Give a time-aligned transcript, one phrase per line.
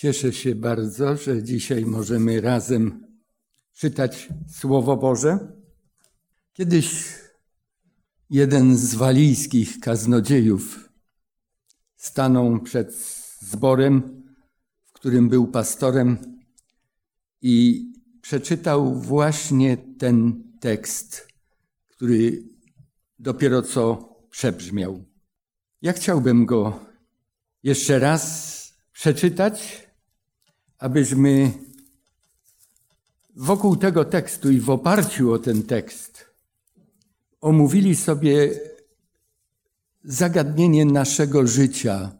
[0.00, 3.06] Cieszę się bardzo, że dzisiaj możemy razem
[3.72, 5.38] czytać Słowo Boże.
[6.52, 7.14] Kiedyś
[8.30, 10.90] jeden z walijskich kaznodziejów
[11.96, 12.94] stanął przed
[13.40, 14.22] zborem,
[14.84, 16.18] w którym był pastorem
[17.42, 17.86] i
[18.22, 21.28] przeczytał właśnie ten tekst,
[21.88, 22.42] który
[23.18, 25.04] dopiero co przebrzmiał.
[25.82, 26.80] Ja chciałbym go
[27.62, 28.50] jeszcze raz
[28.92, 29.89] przeczytać,
[30.80, 31.52] abyśmy
[33.36, 36.26] wokół tego tekstu i w oparciu o ten tekst
[37.40, 38.60] omówili sobie
[40.04, 42.12] zagadnienie naszego życia,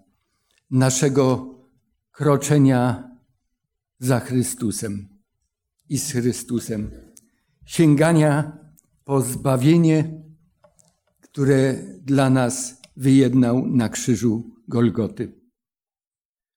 [0.71, 1.55] naszego
[2.13, 3.11] kroczenia
[3.99, 5.09] za Chrystusem
[5.89, 6.91] i z Chrystusem,
[7.65, 8.59] sięgania
[9.05, 10.23] po zbawienie,
[11.21, 15.40] które dla nas wyjednał na krzyżu Golgoty.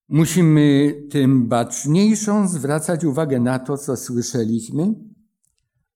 [0.09, 4.93] Musimy tym baczniejszą zwracać uwagę na to, co słyszeliśmy,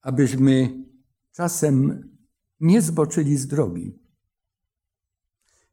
[0.01, 0.83] abyśmy
[1.31, 2.03] czasem
[2.59, 3.99] nie zboczyli z drogi.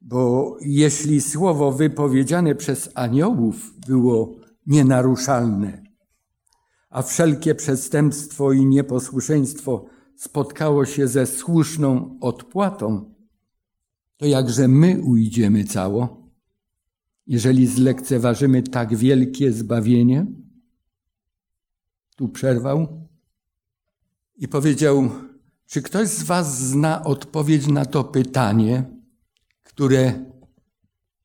[0.01, 5.83] Bo jeśli słowo wypowiedziane przez aniołów było nienaruszalne,
[6.91, 13.15] a wszelkie przestępstwo i nieposłuszeństwo spotkało się ze słuszną odpłatą,
[14.17, 16.24] to jakże my ujdziemy cało?
[17.27, 20.27] Jeżeli zlekceważymy tak wielkie zbawienie?
[22.17, 23.09] Tu przerwał
[24.37, 25.11] i powiedział:
[25.67, 28.85] Czy ktoś z Was zna odpowiedź na to pytanie,
[29.63, 30.25] które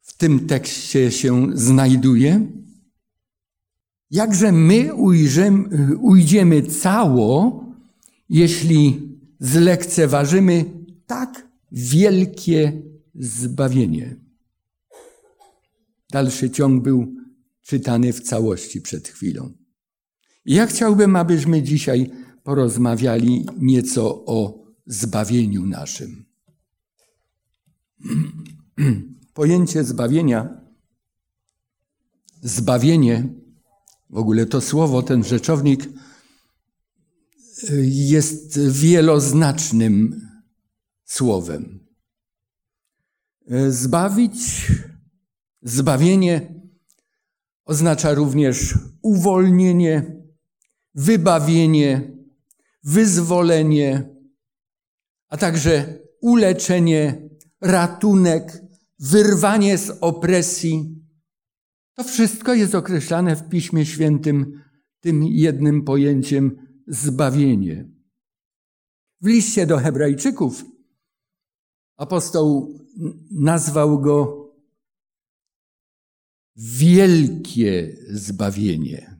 [0.01, 2.47] w tym tekście się znajduje?
[4.11, 7.65] Jakże my ujrzymy, ujdziemy cało,
[8.29, 10.65] jeśli zlekceważymy
[11.05, 12.81] tak wielkie
[13.15, 14.28] zbawienie?
[16.11, 17.15] Dalszy ciąg był
[17.61, 19.53] czytany w całości przed chwilą.
[20.45, 22.11] I ja chciałbym, abyśmy dzisiaj
[22.43, 26.25] porozmawiali nieco o zbawieniu naszym.
[29.33, 30.61] Pojęcie zbawienia,
[32.41, 33.33] zbawienie,
[34.09, 35.89] w ogóle to słowo, ten rzeczownik
[37.83, 40.21] jest wieloznacznym
[41.05, 41.79] słowem.
[43.69, 44.67] Zbawić
[45.61, 46.53] Zbawienie
[47.65, 50.23] oznacza również uwolnienie,
[50.95, 52.17] wybawienie,
[52.83, 54.15] wyzwolenie,
[55.27, 57.29] a także uleczenie,
[57.61, 58.63] ratunek,
[58.99, 60.95] wyrwanie z opresji.
[61.93, 64.61] To wszystko jest określane w Piśmie Świętym
[64.99, 67.89] tym jednym pojęciem zbawienie.
[69.21, 70.65] W liście do Hebrajczyków
[71.97, 72.79] apostoł
[73.31, 74.38] nazwał go
[76.59, 79.19] wielkie zbawienie.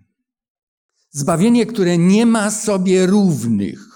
[1.10, 3.90] Zbawienie, które nie ma sobie równych.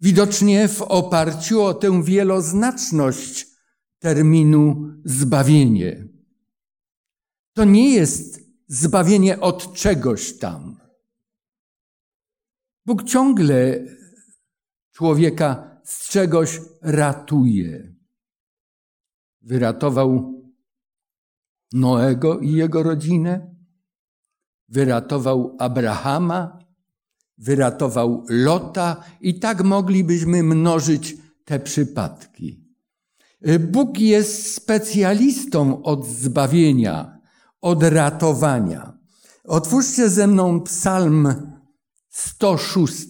[0.00, 3.46] Widocznie w oparciu o tę wieloznaczność
[3.98, 6.08] terminu zbawienie.
[7.52, 10.80] To nie jest zbawienie od czegoś tam.
[12.86, 13.84] Bóg ciągle
[14.92, 17.94] człowieka z czegoś ratuje.
[19.40, 20.36] Wyratował
[21.72, 23.54] Noego i jego rodzinę,
[24.68, 26.58] wyratował Abrahama,
[27.38, 32.66] wyratował Lota i tak moglibyśmy mnożyć te przypadki.
[33.60, 37.18] Bóg jest specjalistą od zbawienia,
[37.60, 38.98] od ratowania.
[39.44, 41.28] Otwórzcie ze mną Psalm
[42.08, 43.08] 106.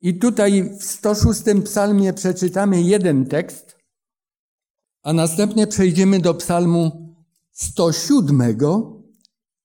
[0.00, 3.75] I tutaj w 106 psalmie przeczytamy jeden tekst,
[5.06, 7.14] a następnie przejdziemy do psalmu
[7.52, 8.56] 107,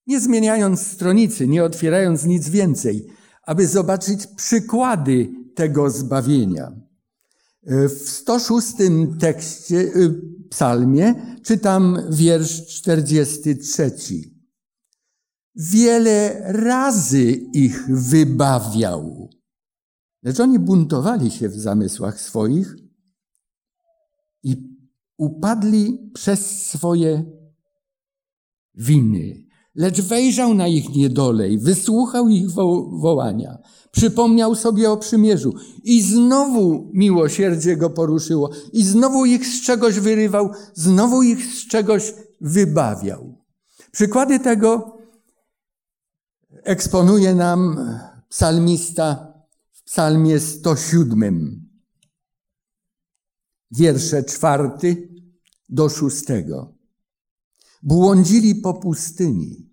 [0.08, 3.08] nie zmieniając stronicy, nie otwierając nic więcej,
[3.44, 6.72] aby zobaczyć przykłady tego zbawienia.
[7.64, 8.68] W 106
[9.20, 13.92] tekście, y, psalmie czytam wiersz 43.
[15.56, 19.30] Wiele razy ich wybawiał,
[20.24, 22.76] lecz oni buntowali się w zamysłach swoich
[25.22, 27.26] upadli przez swoje
[28.76, 29.46] winy.
[29.76, 33.58] Lecz wejrzał na ich niedole i wysłuchał ich wo wołania.
[33.92, 35.54] Przypomniał sobie o przymierzu
[35.84, 42.14] i znowu miłosierdzie go poruszyło i znowu ich z czegoś wyrywał, znowu ich z czegoś
[42.42, 43.38] wybawiał.
[43.92, 44.98] Przykłady tego
[46.64, 47.78] eksponuje nam
[48.30, 49.34] psalmista
[49.72, 51.70] w psalmie 107.
[53.72, 55.11] Wiersze czwarty
[55.72, 56.74] do szóstego.
[57.84, 59.70] Błądzili po pustyni,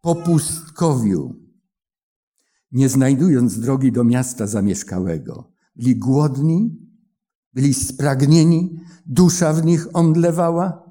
[0.00, 1.34] po pustkowiu,
[2.72, 5.52] nie znajdując drogi do miasta zamieszkałego.
[5.76, 6.88] Byli głodni,
[7.52, 10.90] byli spragnieni, dusza w nich omdlewała.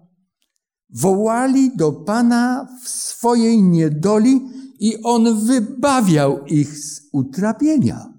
[0.90, 4.42] Wołali do Pana w swojej niedoli
[4.80, 8.14] i On wybawiał ich z utrapienia.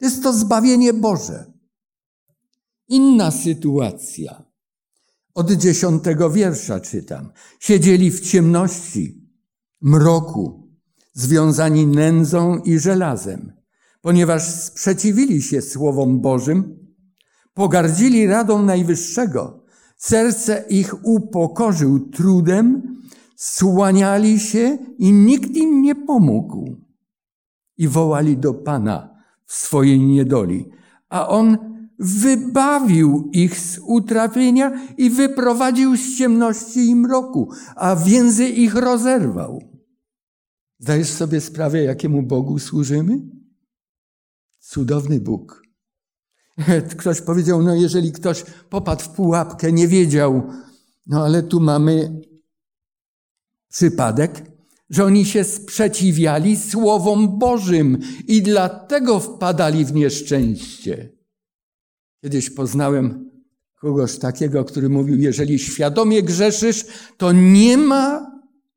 [0.00, 1.57] Jest to zbawienie Boże.
[2.88, 4.44] Inna sytuacja.
[5.34, 7.32] Od dziesiątego wiersza czytam.
[7.60, 9.30] Siedzieli w ciemności,
[9.80, 10.68] mroku,
[11.12, 13.52] związani nędzą i żelazem,
[14.00, 16.78] ponieważ sprzeciwili się słowom Bożym,
[17.54, 19.64] pogardzili radą Najwyższego,
[19.96, 22.82] serce ich upokorzył trudem,
[23.36, 26.76] słaniali się i nikt im nie pomógł.
[27.76, 30.68] I wołali do Pana w swojej niedoli,
[31.08, 31.67] a On
[31.98, 39.62] wybawił ich z utrapienia i wyprowadził z ciemności i mroku, a więzy ich rozerwał.
[40.78, 43.18] Zdajesz sobie sprawę, jakiemu Bogu służymy?
[44.58, 45.62] Cudowny Bóg.
[46.98, 50.42] Ktoś powiedział, no jeżeli ktoś popadł w pułapkę, nie wiedział,
[51.06, 52.20] no ale tu mamy
[53.68, 54.42] przypadek,
[54.90, 61.17] że oni się sprzeciwiali słowom Bożym i dlatego wpadali w nieszczęście.
[62.22, 63.30] Kiedyś poznałem
[63.80, 66.86] kogoś takiego, który mówił, jeżeli świadomie grzeszysz,
[67.16, 68.32] to nie ma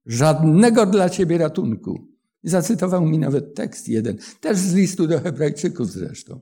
[0.06, 2.08] żadnego dla ciebie ratunku.
[2.44, 6.40] I zacytował mi nawet tekst jeden, też z listu do Hebrajczyków zresztą.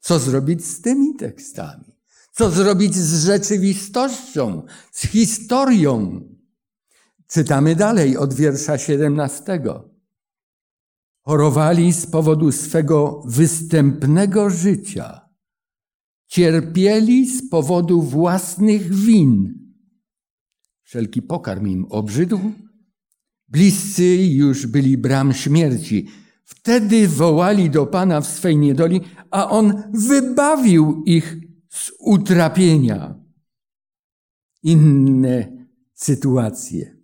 [0.00, 1.84] Co zrobić z tymi tekstami?
[2.32, 4.62] Co zrobić z rzeczywistością,
[4.92, 6.20] z historią?
[7.26, 9.60] Czytamy dalej od wiersza 17.
[11.20, 15.20] Chorowali z powodu swego występnego życia.
[16.32, 19.54] Cierpieli z powodu własnych win.
[20.82, 22.40] Wszelki pokarm im obrzydł.
[23.48, 26.08] Bliscy już byli bram śmierci.
[26.44, 29.00] Wtedy wołali do Pana w swej niedoli,
[29.30, 31.36] a On wybawił ich
[31.68, 33.14] z utrapienia.
[34.62, 36.96] Inne sytuacje.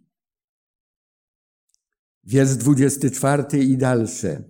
[2.24, 4.44] Wiersz 24 i dalsze.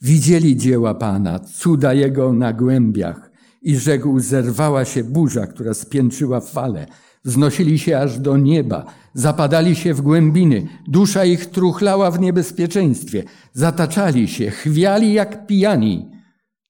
[0.00, 3.31] Widzieli dzieła Pana, cuda Jego na głębiach
[3.62, 6.86] i rzekł, zerwała się burza, która spiętrzyła fale.
[7.24, 14.28] Wznosili się aż do nieba, zapadali się w głębiny, dusza ich truchlała w niebezpieczeństwie, zataczali
[14.28, 16.10] się, chwiali jak pijani.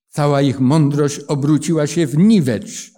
[0.09, 2.93] Cała ich mądrość obróciła się w niwecz.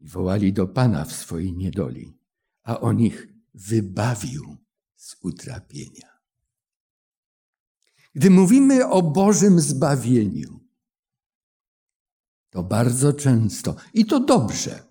[0.00, 2.18] I wołali do Pana w swojej niedoli,
[2.62, 4.56] a on ich wybawił
[4.96, 6.10] z utrapienia.
[8.14, 10.60] Gdy mówimy o Bożym zbawieniu,
[12.50, 14.82] to bardzo często, i to dobrze,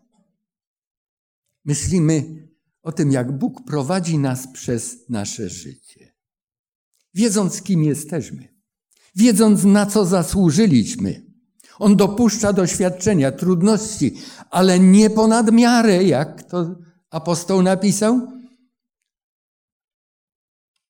[1.66, 2.48] myślimy
[2.82, 6.14] o tym, jak Bóg prowadzi nas przez nasze życie.
[7.14, 8.48] Wiedząc, kim jesteśmy,
[9.16, 11.30] wiedząc, na co zasłużyliśmy.
[11.80, 14.16] On dopuszcza doświadczenia, trudności,
[14.50, 16.76] ale nie ponad miarę, jak to
[17.10, 18.39] apostoł napisał,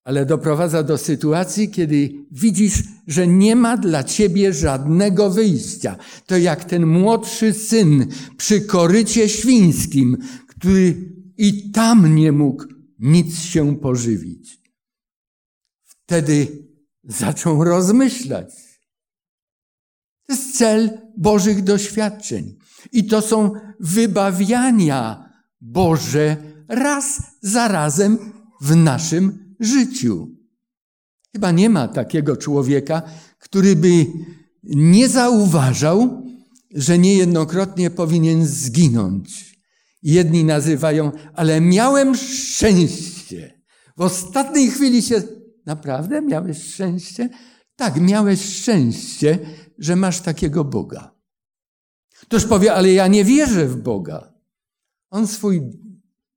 [0.09, 5.95] ale doprowadza do sytuacji, kiedy widzisz, że nie ma dla ciebie żadnego wyjścia.
[6.25, 8.07] To jak ten młodszy syn
[8.37, 10.17] przy korycie świńskim,
[10.47, 12.63] który i tam nie mógł
[12.99, 14.61] nic się pożywić.
[15.85, 16.47] Wtedy
[17.03, 18.49] zaczął rozmyślać.
[20.25, 22.55] To jest cel Bożych doświadczeń.
[22.91, 25.29] I to są wybawiania
[25.61, 26.37] Boże
[26.67, 28.17] raz za razem
[28.61, 30.35] w naszym życiu.
[31.33, 33.01] Chyba nie ma takiego człowieka,
[33.39, 34.05] który by
[34.63, 36.23] nie zauważał,
[36.75, 39.59] że niejednokrotnie powinien zginąć.
[40.03, 43.61] Jedni nazywają, ale miałem szczęście.
[43.97, 45.23] W ostatniej chwili się,
[45.65, 47.29] naprawdę miałeś szczęście?
[47.75, 49.39] Tak, miałeś szczęście,
[49.77, 51.15] że masz takiego Boga.
[52.21, 54.33] Ktoś powie, ale ja nie wierzę w Boga.
[55.09, 55.61] On swój,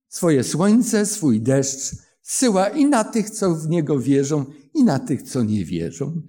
[0.09, 5.23] swoje słońce, swój deszcz syła i na tych, co w Niego wierzą, i na tych,
[5.23, 6.23] co nie wierzą.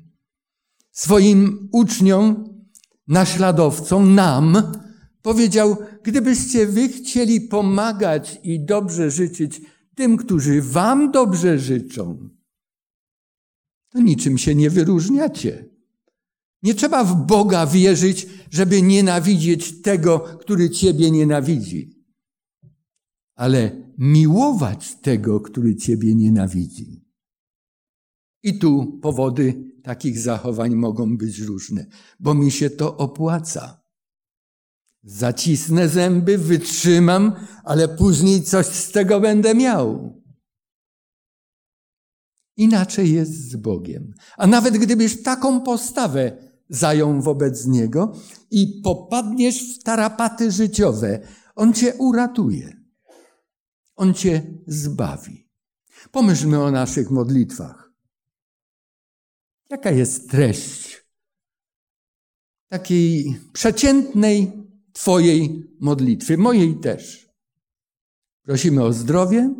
[0.91, 2.49] Swoim uczniom,
[3.07, 4.71] naśladowcom, nam
[5.21, 9.61] powiedział, gdybyście wy chcieli pomagać i dobrze życzyć
[9.95, 12.29] tym, którzy wam dobrze życzą,
[13.89, 15.65] to niczym się nie wyróżniacie.
[16.63, 21.92] Nie trzeba w Boga wierzyć, żeby nienawidzieć tego, który ciebie nienawidzi,
[23.35, 27.03] ale miłować tego, który ciebie nienawidzi.
[28.43, 31.85] I tu powody takich zachowań mogą być różne,
[32.19, 33.83] bo mi się to opłaca.
[35.03, 40.21] Zacisnę zęby, wytrzymam, ale później coś z tego będę miał.
[42.57, 44.13] Inaczej jest z Bogiem.
[44.37, 46.37] A nawet gdybyś taką postawę
[46.69, 48.15] zajął wobec Niego
[48.51, 51.19] i popadniesz w tarapaty życiowe,
[51.55, 52.82] On cię uratuje.
[53.95, 55.49] On cię zbawi.
[56.11, 57.91] Pomyślmy o naszych modlitwach.
[59.69, 61.03] Jaka jest treść
[62.69, 67.29] takiej przeciętnej Twojej modlitwy, mojej też?
[68.41, 69.55] Prosimy o zdrowie,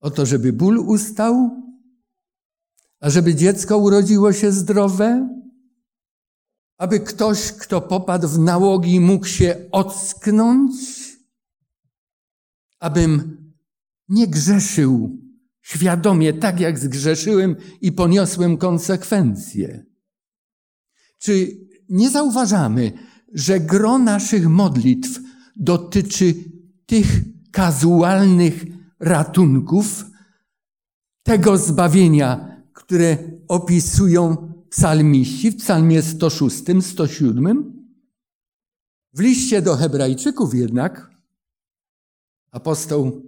[0.00, 1.50] o to, żeby ból ustał,
[3.00, 5.28] a żeby dziecko urodziło się zdrowe,
[6.78, 10.72] aby ktoś, kto popadł w nałogi, mógł się ocknąć,
[12.82, 13.36] abym
[14.08, 15.18] nie grzeszył
[15.62, 19.86] świadomie, tak jak zgrzeszyłem i poniosłem konsekwencje.
[21.18, 21.56] Czy
[21.88, 22.92] nie zauważamy,
[23.34, 25.20] że gro naszych modlitw
[25.56, 26.34] dotyczy
[26.86, 27.06] tych
[27.52, 28.64] kazualnych
[29.00, 30.04] ratunków,
[31.22, 37.84] tego zbawienia, które opisują psalmiści w psalmie 106, 107.
[39.14, 41.11] W liście do Hebrajczyków jednak
[42.52, 43.22] apostoł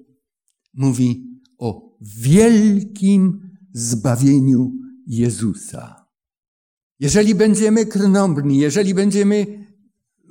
[0.75, 4.73] mówi o wielkim zbawieniu
[5.07, 6.07] Jezusa.
[7.01, 9.65] Jeżeli będziemy krnąbrni, jeżeli będziemy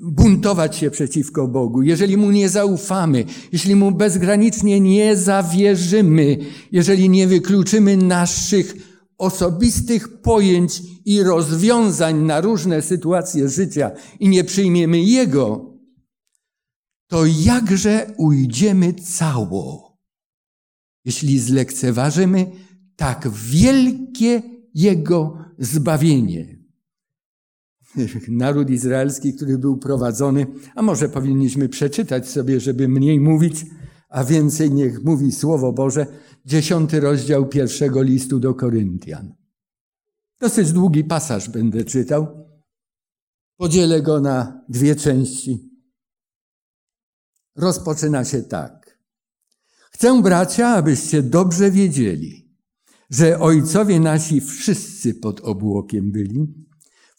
[0.02, 6.38] buntować się przeciwko Bogu, jeżeli Mu nie zaufamy, jeśli Mu bezgranicznie nie zawierzymy,
[6.72, 8.76] jeżeli nie wykluczymy naszych
[9.18, 15.73] osobistych pojęć i rozwiązań na różne sytuacje życia i nie przyjmiemy Jego,
[17.08, 19.98] to jakże ujdziemy cało,
[21.06, 22.52] jeśli zlekceważymy
[22.96, 24.42] tak wielkie
[24.74, 26.64] Jego zbawienie
[28.28, 33.66] naród izraelski, który był prowadzony, a może powinniśmy przeczytać sobie, żeby mniej mówić,
[34.10, 36.06] a więcej niech mówi Słowo Boże,
[36.46, 39.34] dziesiąty rozdział pierwszego listu do Koryntian.
[40.40, 42.48] Dosyć długi pasaż będę czytał.
[43.58, 45.73] Podzielę go na dwie części.
[47.56, 48.98] Rozpoczyna się tak.
[49.92, 52.50] Chcę, bracia, abyście dobrze wiedzieli,
[53.10, 56.64] że ojcowie nasi wszyscy pod obłokiem byli,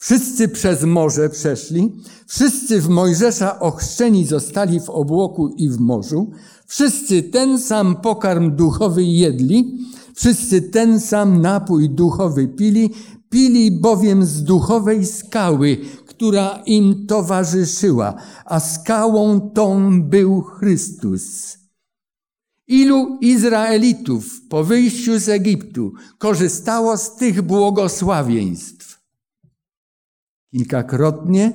[0.05, 1.93] Wszyscy przez morze przeszli,
[2.27, 6.31] wszyscy w Mojżesza ochrzczeni zostali w obłoku i w morzu,
[6.67, 9.79] wszyscy ten sam pokarm duchowy jedli,
[10.15, 12.91] wszyscy ten sam napój duchowy pili,
[13.31, 15.79] pili bowiem z duchowej skały,
[16.17, 21.59] która im towarzyszyła, a skałą tą był Chrystus.
[22.67, 29.01] Ilu Izraelitów po wyjściu z Egiptu korzystało z tych błogosławieństw?
[30.51, 31.53] Kilkakrotnie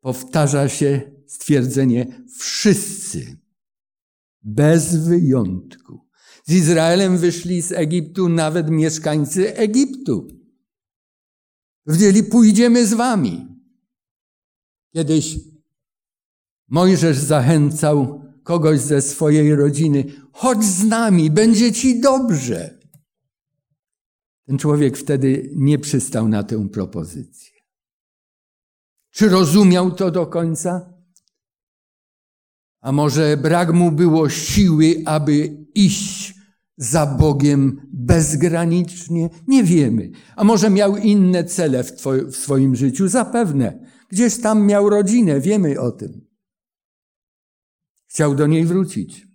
[0.00, 3.36] powtarza się stwierdzenie wszyscy,
[4.42, 6.08] bez wyjątku.
[6.44, 10.28] Z Izraelem wyszli z Egiptu nawet mieszkańcy Egiptu.
[11.84, 13.51] Powiedzieli, pójdziemy z wami.
[14.92, 15.38] Kiedyś
[16.68, 22.78] Mojżesz zachęcał kogoś ze swojej rodziny, chodź z nami, będzie ci dobrze.
[24.46, 27.52] Ten człowiek wtedy nie przystał na tę propozycję.
[29.10, 30.94] Czy rozumiał to do końca?
[32.80, 36.34] A może brak mu było siły, aby iść
[36.76, 39.30] za Bogiem bezgranicznie?
[39.46, 40.10] Nie wiemy.
[40.36, 41.92] A może miał inne cele w,
[42.28, 43.08] w swoim życiu?
[43.08, 43.78] Zapewne.
[44.12, 46.26] Gdzieś tam miał rodzinę, wiemy o tym.
[48.06, 49.26] Chciał do niej wrócić.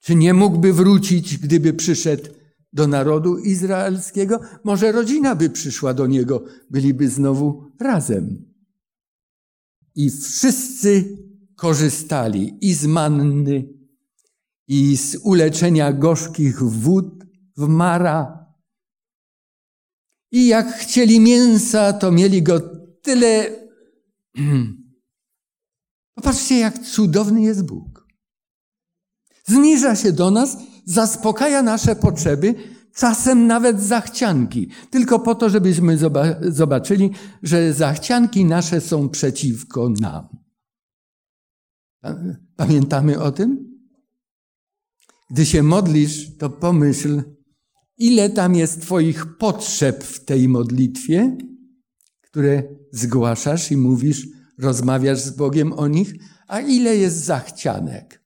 [0.00, 2.30] Czy nie mógłby wrócić, gdyby przyszedł
[2.72, 8.54] do narodu izraelskiego, może rodzina by przyszła do niego, byliby znowu razem.
[9.94, 11.18] I wszyscy
[11.56, 13.68] korzystali i z manny,
[14.68, 17.24] i z uleczenia gorzkich wód
[17.56, 18.46] w Mara.
[20.30, 23.50] I jak chcieli mięsa, to mieli go tyle.
[26.14, 28.08] Popatrzcie, jak cudowny jest Bóg.
[29.44, 32.54] Zniża się do nas zaspokaja nasze potrzeby,
[32.94, 35.98] czasem nawet zachcianki, tylko po to, żebyśmy
[36.42, 37.10] zobaczyli,
[37.42, 40.28] że zachcianki nasze są przeciwko nam.
[42.56, 43.78] Pamiętamy o tym?
[45.30, 47.22] Gdy się modlisz, to pomyśl,
[47.98, 51.36] ile tam jest Twoich potrzeb w tej modlitwie,
[52.20, 56.14] które zgłaszasz i mówisz, rozmawiasz z Bogiem o nich,
[56.48, 58.22] a ile jest zachcianek.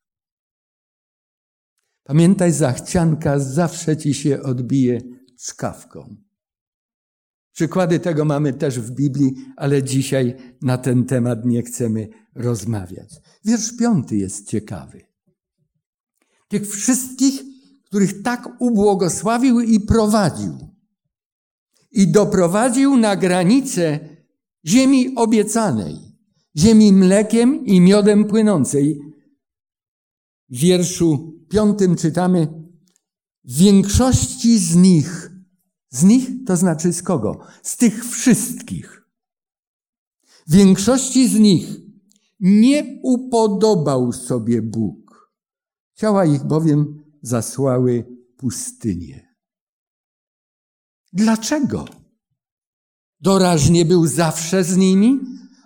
[2.04, 5.00] Pamiętaj, zachcianka zawsze ci się odbije
[5.40, 6.16] czkawką.
[7.52, 13.14] Przykłady tego mamy też w Biblii, ale dzisiaj na ten temat nie chcemy rozmawiać.
[13.44, 15.06] Wiersz piąty jest ciekawy.
[16.49, 17.42] Tych wszystkich,
[17.85, 20.58] których tak ubłogosławił i prowadził.
[21.90, 24.15] I doprowadził na granicę
[24.66, 25.96] ziemi obiecanej,
[26.56, 29.00] ziemi mlekiem i miodem płynącej.
[30.49, 32.64] W wierszu piątym czytamy,
[33.44, 35.30] w większości z nich,
[35.90, 37.40] z nich to znaczy z kogo?
[37.62, 39.02] Z tych wszystkich.
[40.46, 41.68] W większości z nich
[42.40, 45.32] nie upodobał sobie Bóg.
[45.94, 49.37] Ciała ich bowiem zasłały pustynię.
[51.12, 52.05] Dlaczego?
[53.20, 55.20] Doraźnie był zawsze z nimi,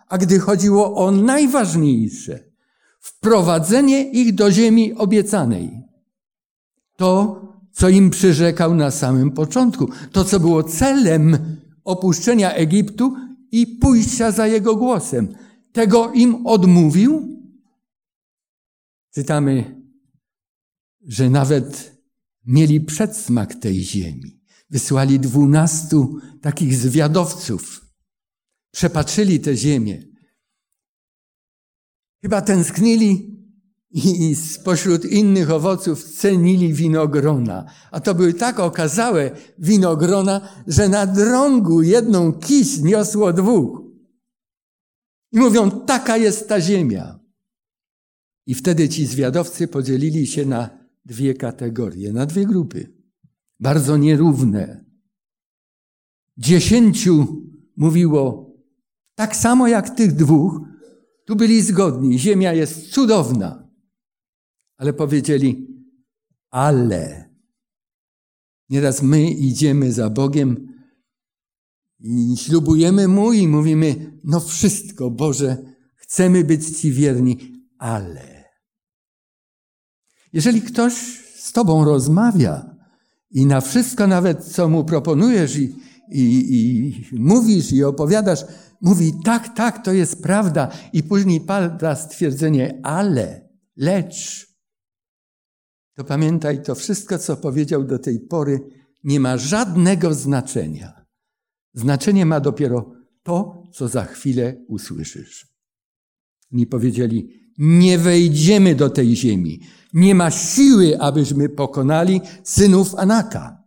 [0.09, 2.39] a gdy chodziło o najważniejsze,
[3.01, 5.83] wprowadzenie ich do ziemi obiecanej,
[6.97, 7.41] to,
[7.73, 11.39] co im przyrzekał na samym początku, to, co było celem
[11.85, 13.15] opuszczenia Egiptu
[13.53, 15.35] i pójścia za jego głosem,
[15.73, 17.41] tego im odmówił?
[19.15, 19.83] Czytamy,
[21.07, 22.01] że nawet
[22.47, 24.40] mieli przedsmak tej ziemi.
[24.71, 27.87] Wysłali dwunastu takich zwiadowców.
[28.73, 30.03] Przepatrzyli tę ziemię.
[32.23, 33.41] Chyba tęsknili
[33.91, 37.65] i spośród innych owoców cenili winogrona.
[37.91, 43.83] A to były tak okazałe winogrona, że na drągu jedną kiś niosło dwóch.
[45.33, 47.21] I mówią, taka jest ta ziemia.
[48.47, 50.71] I wtedy ci zwiadowcy podzielili się na
[51.05, 53.00] dwie kategorie, na dwie grupy.
[53.61, 54.85] Bardzo nierówne.
[56.37, 57.45] Dziesięciu
[57.77, 58.51] mówiło
[59.15, 60.61] tak samo jak tych dwóch,
[61.27, 62.19] tu byli zgodni.
[62.19, 63.71] Ziemia jest cudowna.
[64.77, 65.69] Ale powiedzieli,
[66.51, 67.31] ale.
[68.69, 70.69] Nieraz my idziemy za Bogiem
[71.99, 75.57] i ślubujemy Mu i mówimy, no wszystko, Boże,
[75.97, 78.45] chcemy być Ci wierni, ale.
[80.33, 80.95] Jeżeli ktoś
[81.37, 82.70] z Tobą rozmawia
[83.31, 85.75] i na wszystko nawet, co mu proponujesz i,
[86.11, 86.49] i,
[87.13, 88.45] i mówisz i opowiadasz,
[88.81, 94.47] mówi tak, tak, to jest prawda i później pada stwierdzenie ale, lecz,
[95.97, 98.61] to pamiętaj, to wszystko, co powiedział do tej pory,
[99.05, 101.07] nie ma żadnego znaczenia.
[101.75, 105.49] Znaczenie ma dopiero to, co za chwilę usłyszysz.
[106.53, 109.61] Oni powiedzieli, nie wejdziemy do tej ziemi.
[109.93, 113.63] Nie ma siły, abyśmy pokonali synów Anaka.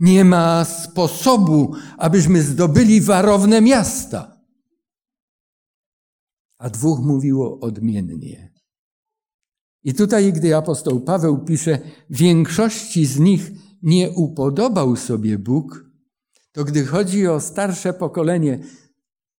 [0.00, 4.40] Nie ma sposobu, abyśmy zdobyli warowne miasta.
[6.58, 8.52] A dwóch mówiło odmiennie.
[9.84, 11.78] I tutaj, gdy apostoł Paweł pisze,
[12.10, 13.50] większości z nich
[13.82, 15.90] nie upodobał sobie Bóg,
[16.52, 18.58] to gdy chodzi o starsze pokolenie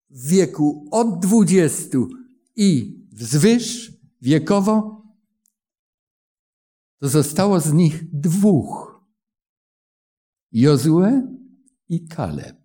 [0.09, 2.09] w wieku od dwudziestu
[2.55, 5.01] i wzwyż wiekowo,
[6.99, 9.01] to zostało z nich dwóch.
[10.51, 11.21] Jozue
[11.89, 12.61] i Kaleb.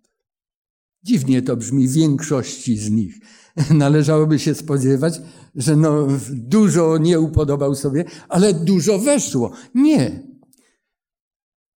[1.03, 3.19] Dziwnie to brzmi większości z nich.
[3.71, 5.21] Należałoby się spodziewać,
[5.55, 9.51] że no, dużo nie upodobał sobie, ale dużo weszło.
[9.75, 10.27] Nie.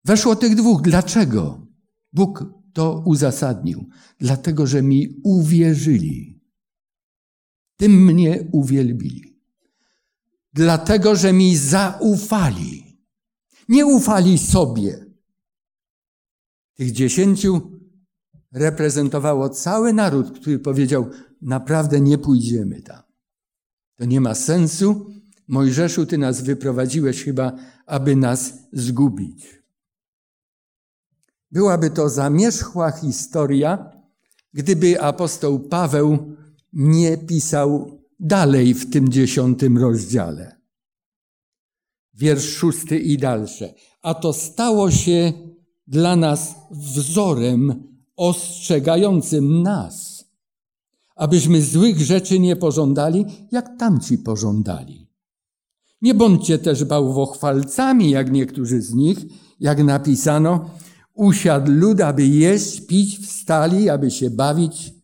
[0.05, 0.83] Weszło tych dwóch.
[0.83, 1.67] Dlaczego?
[2.13, 3.89] Bóg to uzasadnił.
[4.19, 6.40] Dlatego, że mi uwierzyli.
[7.81, 9.41] Tym mnie uwielbili.
[10.53, 13.01] Dlatego, że mi zaufali.
[13.69, 15.07] Nie ufali sobie.
[16.75, 17.81] Tych dziesięciu
[18.53, 21.11] reprezentowało cały naród, który powiedział:
[21.43, 23.03] Naprawdę nie pójdziemy tam.
[23.97, 25.11] To nie ma sensu.
[25.49, 27.53] Mojżeszu, ty nas wyprowadziłeś chyba,
[27.87, 29.63] aby nas zgubić.
[31.51, 33.91] Byłaby to zamierzchła historia,
[34.53, 36.37] gdyby apostoł Paweł
[36.73, 40.61] nie pisał dalej w tym dziesiątym rozdziale.
[42.15, 43.75] Wiersz szósty i dalsze.
[44.03, 45.33] A to stało się
[45.87, 50.25] dla nas wzorem ostrzegającym nas,
[51.17, 55.11] abyśmy złych rzeczy nie pożądali, jak tamci pożądali.
[56.03, 59.19] Nie bądźcie też bałwochwalcami, jak niektórzy z nich,
[59.61, 60.71] jak napisano,
[61.15, 65.00] usiadł lud, aby jeść, pić, wstali, aby się bawić.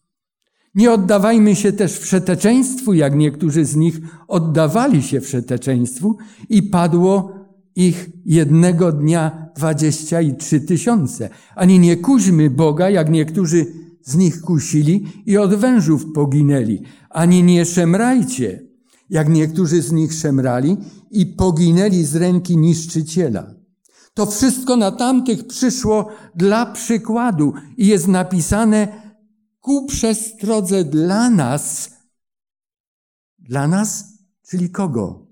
[0.77, 6.17] Nie oddawajmy się też wszeteczeństwu, jak niektórzy z nich oddawali się wszeteczeństwu
[6.49, 7.33] i padło
[7.77, 11.31] ich jednego dnia dwadzieścia i trzy tysiące.
[11.55, 13.67] Ani nie kuźmy Boga, jak niektórzy
[14.03, 16.83] z nich kusili i od wężów poginęli.
[17.11, 18.63] Ani nie szemrajcie,
[19.11, 20.77] jak niektórzy z nich szemrali
[21.11, 23.55] i poginęli z ręki niszczyciela.
[24.15, 29.06] To wszystko na tamtych przyszło dla przykładu i jest napisane
[29.67, 31.91] ku przestrodze dla nas.
[33.39, 35.27] Dla nas, czyli kogo?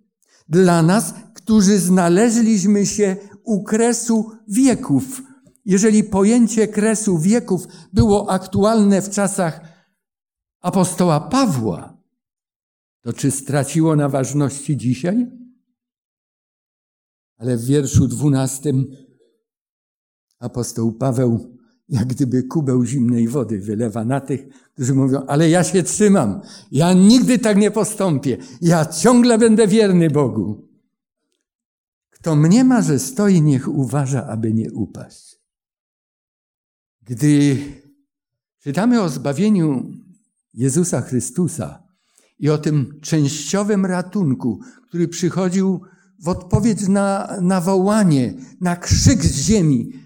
[0.49, 5.23] Dla nas, którzy znaleźliśmy się u kresu wieków.
[5.65, 9.61] Jeżeli pojęcie kresu wieków było aktualne w czasach
[10.61, 12.03] apostoła Pawła,
[13.01, 15.31] to czy straciło na ważności dzisiaj?
[17.37, 18.97] Ale w wierszu dwunastym
[20.39, 21.54] apostoł Paweł
[21.89, 26.41] jak gdyby kubeł zimnej wody wylewa na tych, którzy mówią, ale ja się trzymam,
[26.73, 30.69] ja nigdy tak nie postąpię, ja ciągle będę wierny Bogu.
[32.11, 35.39] Kto mniema, że stoi, niech uważa, aby nie upaść.
[37.03, 37.59] Gdy
[38.61, 39.91] czytamy o zbawieniu
[40.55, 41.83] Jezusa Chrystusa
[42.39, 45.81] i o tym częściowym ratunku, który przychodził
[46.19, 50.04] w odpowiedź na, na wołanie, na krzyk z ziemi,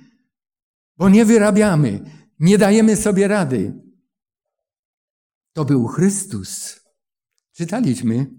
[0.99, 2.01] bo nie wyrabiamy,
[2.41, 3.83] nie dajemy sobie rady.
[5.53, 6.81] To był Chrystus.
[7.53, 8.31] Czytaliśmy,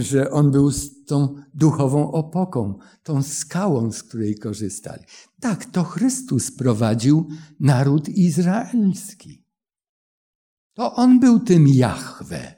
[0.00, 5.04] że on był z tą duchową opoką, tą skałą, z której korzystali.
[5.40, 7.28] Tak, to Chrystus prowadził
[7.60, 9.44] naród izraelski.
[10.74, 12.54] To on był tym Jahwe.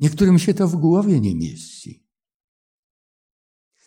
[0.00, 2.06] Niektórym się to w głowie nie mieści.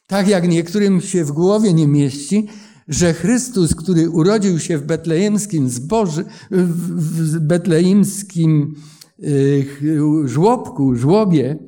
[0.07, 2.47] Tak jak niektórym się w głowie nie mieści,
[2.91, 8.75] że Chrystus, który urodził się w betlejemskim zboży, w betlejemskim
[9.19, 11.59] e, żłobku, żłobie,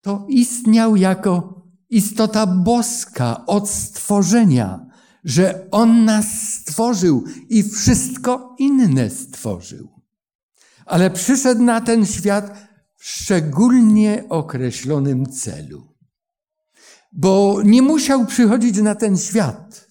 [0.00, 4.86] to istniał jako istota boska od stworzenia,
[5.24, 9.88] że On nas stworzył i wszystko inne stworzył.
[10.86, 15.93] Ale przyszedł na ten świat w szczególnie określonym celu
[17.14, 19.90] bo nie musiał przychodzić na ten świat,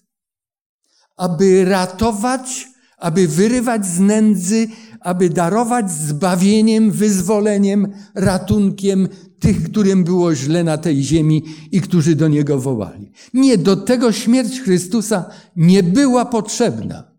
[1.16, 4.68] aby ratować, aby wyrywać z nędzy,
[5.00, 9.08] aby darować zbawieniem, wyzwoleniem, ratunkiem
[9.38, 13.12] tych, którym było źle na tej ziemi i którzy do Niego wołali.
[13.34, 17.14] Nie, do tego śmierć Chrystusa nie była potrzebna.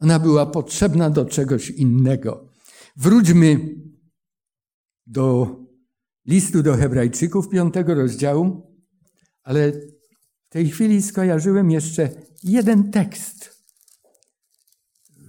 [0.00, 2.48] Ona była potrzebna do czegoś innego.
[2.96, 3.74] Wróćmy
[5.06, 5.56] do
[6.26, 8.62] listu do Hebrajczyków, piątego rozdziału,
[9.42, 12.10] ale w tej chwili skojarzyłem jeszcze
[12.42, 13.64] jeden tekst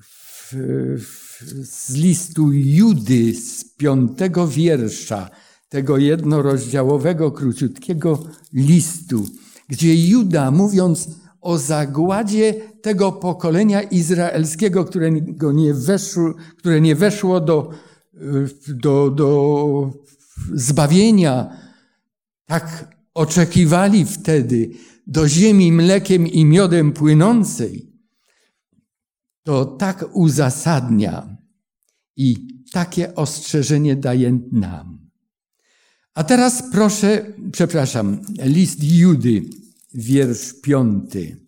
[0.01, 0.53] w,
[0.99, 1.25] w,
[1.65, 5.29] z listu Judy z piątego wiersza,
[5.69, 9.25] tego jednorozdziałowego, króciutkiego listu,
[9.69, 11.09] gdzie Juda, mówiąc
[11.41, 17.69] o zagładzie tego pokolenia izraelskiego, którego nie weszło, które nie weszło do,
[18.67, 20.04] do, do
[20.53, 21.57] zbawienia,
[22.45, 24.69] tak oczekiwali wtedy
[25.07, 27.91] do ziemi mlekiem i miodem płynącej,
[29.43, 31.37] to tak uzasadnia
[32.15, 35.09] i takie ostrzeżenie daje nam.
[36.13, 39.43] A teraz proszę, przepraszam, list Judy,
[39.93, 41.45] wiersz piąty.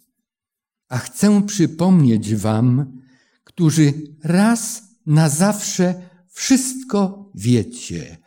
[0.89, 2.99] A chcę przypomnieć wam,
[3.43, 8.17] którzy raz na zawsze wszystko wiecie,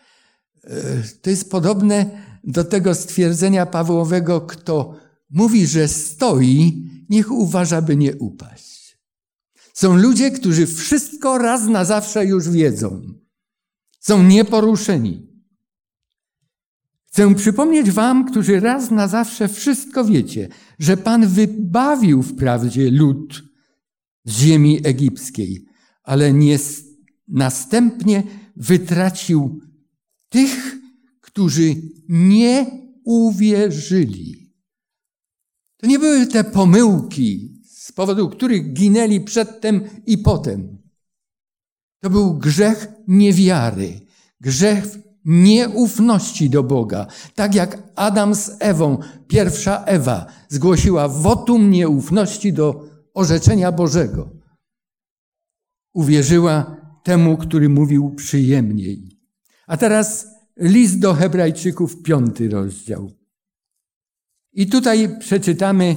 [1.22, 2.11] to jest podobne
[2.44, 4.94] do tego stwierdzenia Pawłowego, kto
[5.30, 8.98] mówi, że stoi, niech uważa, by nie upaść.
[9.74, 13.02] Są ludzie, którzy wszystko raz na zawsze już wiedzą.
[14.00, 15.30] Są nieporuszeni.
[17.06, 23.42] Chcę przypomnieć wam, którzy raz na zawsze wszystko wiecie, że Pan wybawił wprawdzie lud
[24.24, 25.66] z ziemi egipskiej,
[26.02, 26.59] ale nie
[27.28, 28.22] następnie
[28.56, 29.61] wytracił
[30.30, 30.76] tych,
[31.20, 31.74] którzy
[32.08, 32.66] nie
[33.04, 34.54] uwierzyli.
[35.76, 40.78] To nie były te pomyłki, z powodu których ginęli przedtem i potem.
[42.02, 44.00] To był grzech niewiary,
[44.40, 47.06] grzech nieufności do Boga.
[47.34, 54.30] Tak jak Adam z Ewą, pierwsza Ewa, zgłosiła wotum nieufności do orzeczenia Bożego.
[55.94, 59.19] Uwierzyła temu, który mówił przyjemniej.
[59.70, 63.11] A teraz list do Hebrajczyków, piąty rozdział.
[64.52, 65.96] I tutaj przeczytamy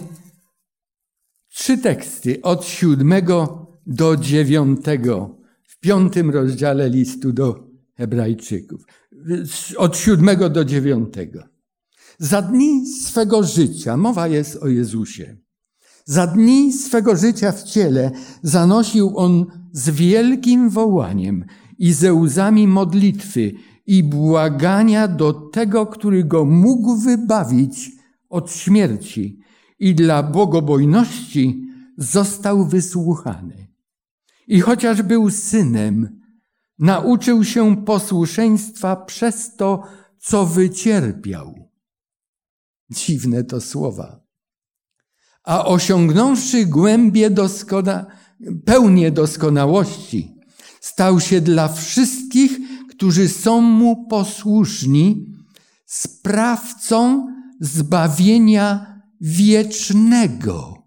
[1.50, 8.86] trzy teksty od siódmego do dziewiątego w piątym rozdziale listu do Hebrajczyków.
[9.78, 11.44] Od siódmego do dziewiątego.
[12.20, 15.38] Za dni swego życia, mowa jest o Jezusie,
[16.06, 18.12] za dni swego życia w ciele
[18.44, 21.46] zanosił on z wielkim wołaniem
[21.78, 23.52] i ze łzami modlitwy
[23.86, 27.92] i błagania do tego, który go mógł wybawić
[28.30, 29.40] od śmierci
[29.80, 33.68] i dla bogobojności został wysłuchany.
[34.48, 36.20] I chociaż był synem,
[36.80, 39.84] nauczył się posłuszeństwa przez to,
[40.18, 41.70] co wycierpiał.
[42.90, 44.24] Dziwne to słowa.
[45.44, 48.06] A osiągnąwszy głębie doskona,
[48.66, 50.33] pełnię doskonałości,
[50.84, 55.26] stał się dla wszystkich, którzy są mu posłuszni,
[55.86, 57.28] sprawcą
[57.60, 60.84] zbawienia wiecznego.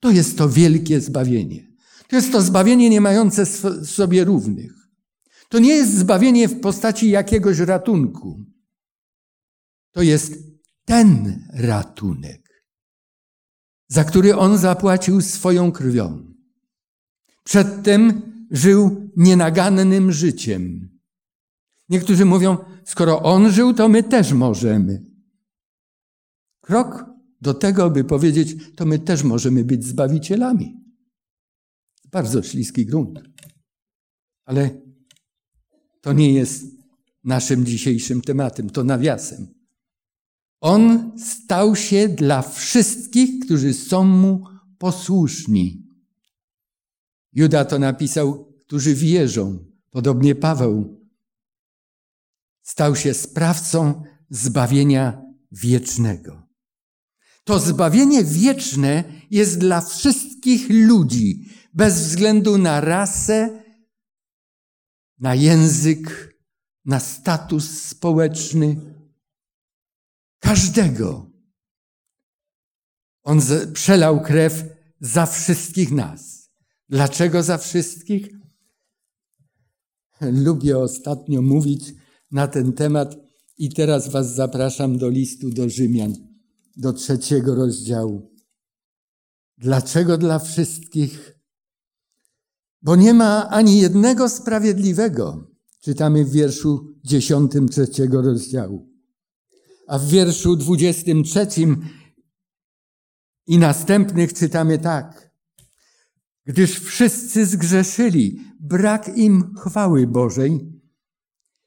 [0.00, 1.66] To jest to wielkie zbawienie.
[2.08, 3.46] To jest to zbawienie nie mające
[3.86, 4.72] sobie równych.
[5.48, 8.44] To nie jest zbawienie w postaci jakiegoś ratunku.
[9.92, 10.32] To jest
[10.84, 12.64] ten ratunek,
[13.88, 16.35] za który on zapłacił swoją krwią.
[17.46, 20.88] Przedtem żył nienagannym życiem.
[21.88, 25.04] Niektórzy mówią, skoro on żył, to my też możemy.
[26.60, 27.04] Krok
[27.40, 30.80] do tego, by powiedzieć, to my też możemy być zbawicielami.
[32.12, 33.20] Bardzo śliski grunt.
[34.44, 34.80] Ale
[36.00, 36.64] to nie jest
[37.24, 39.46] naszym dzisiejszym tematem, to nawiasem.
[40.60, 44.44] On stał się dla wszystkich, którzy są mu
[44.78, 45.85] posłuszni.
[47.36, 49.58] Juda to napisał, którzy wierzą,
[49.90, 51.00] podobnie Paweł.
[52.62, 55.22] Stał się sprawcą zbawienia
[55.52, 56.48] wiecznego.
[57.44, 63.62] To zbawienie wieczne jest dla wszystkich ludzi, bez względu na rasę,
[65.18, 66.36] na język,
[66.84, 68.94] na status społeczny.
[70.38, 71.30] Każdego.
[73.22, 73.40] On
[73.72, 74.64] przelał krew
[75.00, 76.35] za wszystkich nas.
[76.88, 78.28] Dlaczego za wszystkich?
[80.20, 81.94] Lubię ostatnio mówić
[82.30, 83.16] na ten temat
[83.58, 86.14] i teraz Was zapraszam do listu do Rzymian,
[86.76, 88.30] do trzeciego rozdziału.
[89.58, 91.38] Dlaczego dla wszystkich?
[92.82, 95.50] Bo nie ma ani jednego sprawiedliwego.
[95.80, 98.88] Czytamy w wierszu dziesiątym trzeciego rozdziału.
[99.88, 101.88] A w wierszu dwudziestym trzecim
[103.46, 105.25] i następnych czytamy tak.
[106.46, 110.80] Gdyż wszyscy zgrzeszyli, brak im chwały Bożej,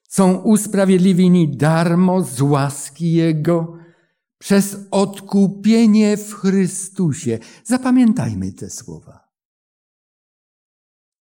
[0.10, 3.78] są usprawiedliwieni darmo z łaski Jego
[4.38, 7.40] przez odkupienie w Chrystusie.
[7.64, 9.30] Zapamiętajmy te słowa.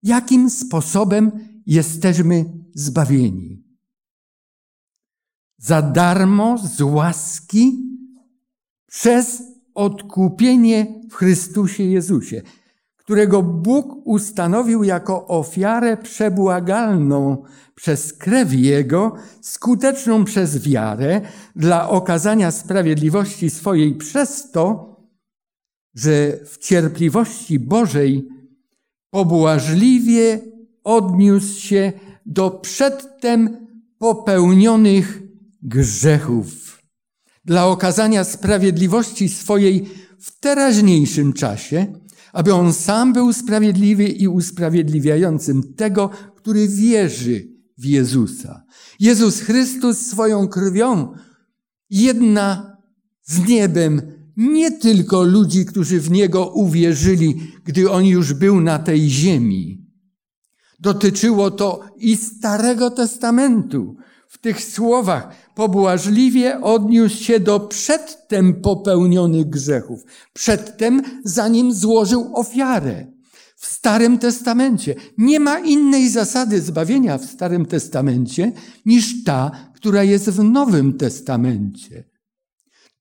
[0.04, 1.32] Jakim sposobem
[1.66, 3.64] jesteśmy zbawieni?
[5.58, 7.80] Za darmo z łaski
[8.88, 12.42] przez odkupienie w Chrystusie Jezusie
[13.04, 17.44] którego Bóg ustanowił jako ofiarę przebłagalną
[17.76, 21.22] przez krew Jego, skuteczną przez wiarę,
[21.56, 24.96] dla okazania sprawiedliwości swojej przez to,
[25.96, 28.28] że w cierpliwości Bożej
[29.10, 30.40] pobłażliwie
[30.84, 31.92] odniósł się
[32.26, 35.22] do przedtem popełnionych
[35.62, 36.82] grzechów,
[37.46, 39.90] dla okazania sprawiedliwości swojej
[40.20, 41.94] w teraźniejszym czasie,
[42.34, 48.64] aby on sam był sprawiedliwy i usprawiedliwiającym tego, który wierzy w Jezusa.
[49.00, 51.14] Jezus Chrystus swoją krwią
[51.90, 52.78] jedna
[53.24, 54.02] z niebem
[54.38, 59.88] nie tylko ludzi, którzy w Niego uwierzyli, gdy On już był na tej ziemi.
[60.80, 63.96] Dotyczyło to i Starego Testamentu.
[64.34, 73.06] W tych słowach pobłażliwie odniósł się do przedtem popełnionych grzechów, przedtem zanim złożył ofiarę.
[73.56, 78.52] W Starym Testamencie nie ma innej zasady zbawienia w Starym Testamencie
[78.86, 82.04] niż ta, która jest w Nowym Testamencie.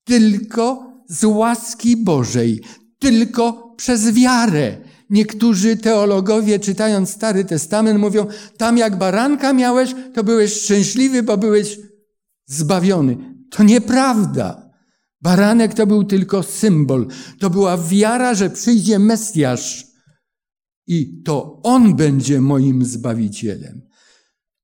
[0.03, 2.61] Tylko z łaski Bożej,
[2.99, 4.77] tylko przez wiarę.
[5.09, 11.79] Niektórzy teologowie, czytając Stary Testament, mówią: Tam jak baranka miałeś, to byłeś szczęśliwy, bo byłeś
[12.45, 13.17] zbawiony.
[13.49, 14.73] To nieprawda.
[15.21, 17.07] Baranek to był tylko symbol.
[17.39, 19.85] To była wiara, że przyjdzie Mesjasz
[20.87, 23.81] i to On będzie moim Zbawicielem.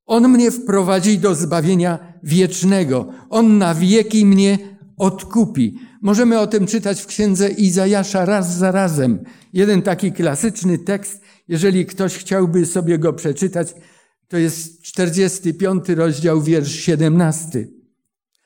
[0.06, 3.13] On mnie wprowadzi do zbawienia wiecznego.
[3.30, 5.79] On na wieki mnie odkupi.
[6.01, 9.23] Możemy o tym czytać w księdze Izajasza raz za razem.
[9.53, 13.73] Jeden taki klasyczny tekst, jeżeli ktoś chciałby sobie go przeczytać,
[14.27, 17.67] to jest 45 rozdział, wiersz 17.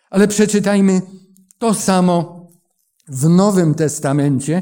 [0.09, 1.01] Ale przeczytajmy
[1.57, 2.47] to samo
[3.07, 4.61] w Nowym Testamencie,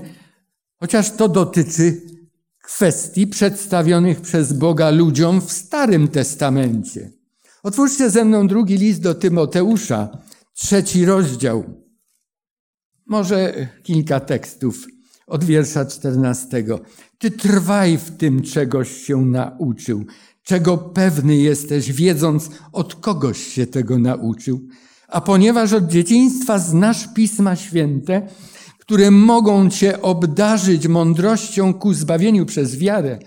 [0.80, 2.02] chociaż to dotyczy
[2.64, 7.12] kwestii przedstawionych przez Boga ludziom w Starym Testamencie.
[7.64, 10.18] Otwórzcie ze mną drugi list do Tymoteusza,
[10.54, 11.81] trzeci rozdział.
[13.12, 14.88] Może kilka tekstów
[15.28, 16.80] od wiersza czternastego.
[17.18, 20.06] Ty trwaj w tym, czegoś się nauczył,
[20.44, 24.68] czego pewny jesteś, wiedząc, od kogoś się tego nauczył.
[25.08, 28.28] A ponieważ od dzieciństwa znasz Pisma Święte,
[28.80, 33.20] które mogą Cię obdarzyć mądrością ku zbawieniu przez wiarę,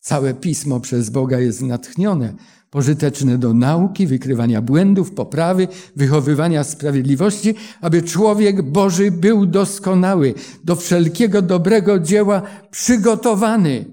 [0.00, 2.34] całe Pismo przez Boga jest natchnione,
[2.72, 11.42] pożyteczne do nauki, wykrywania błędów, poprawy, wychowywania sprawiedliwości, aby człowiek Boży był doskonały, do wszelkiego
[11.42, 13.84] dobrego dzieła przygotowany.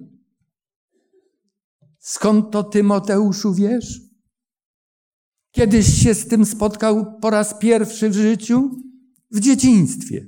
[2.00, 4.02] Skąd to Tymoteuszu wiesz?
[5.52, 8.72] Kiedyś się z tym spotkał po raz pierwszy w życiu?
[9.32, 10.28] W dzieciństwie.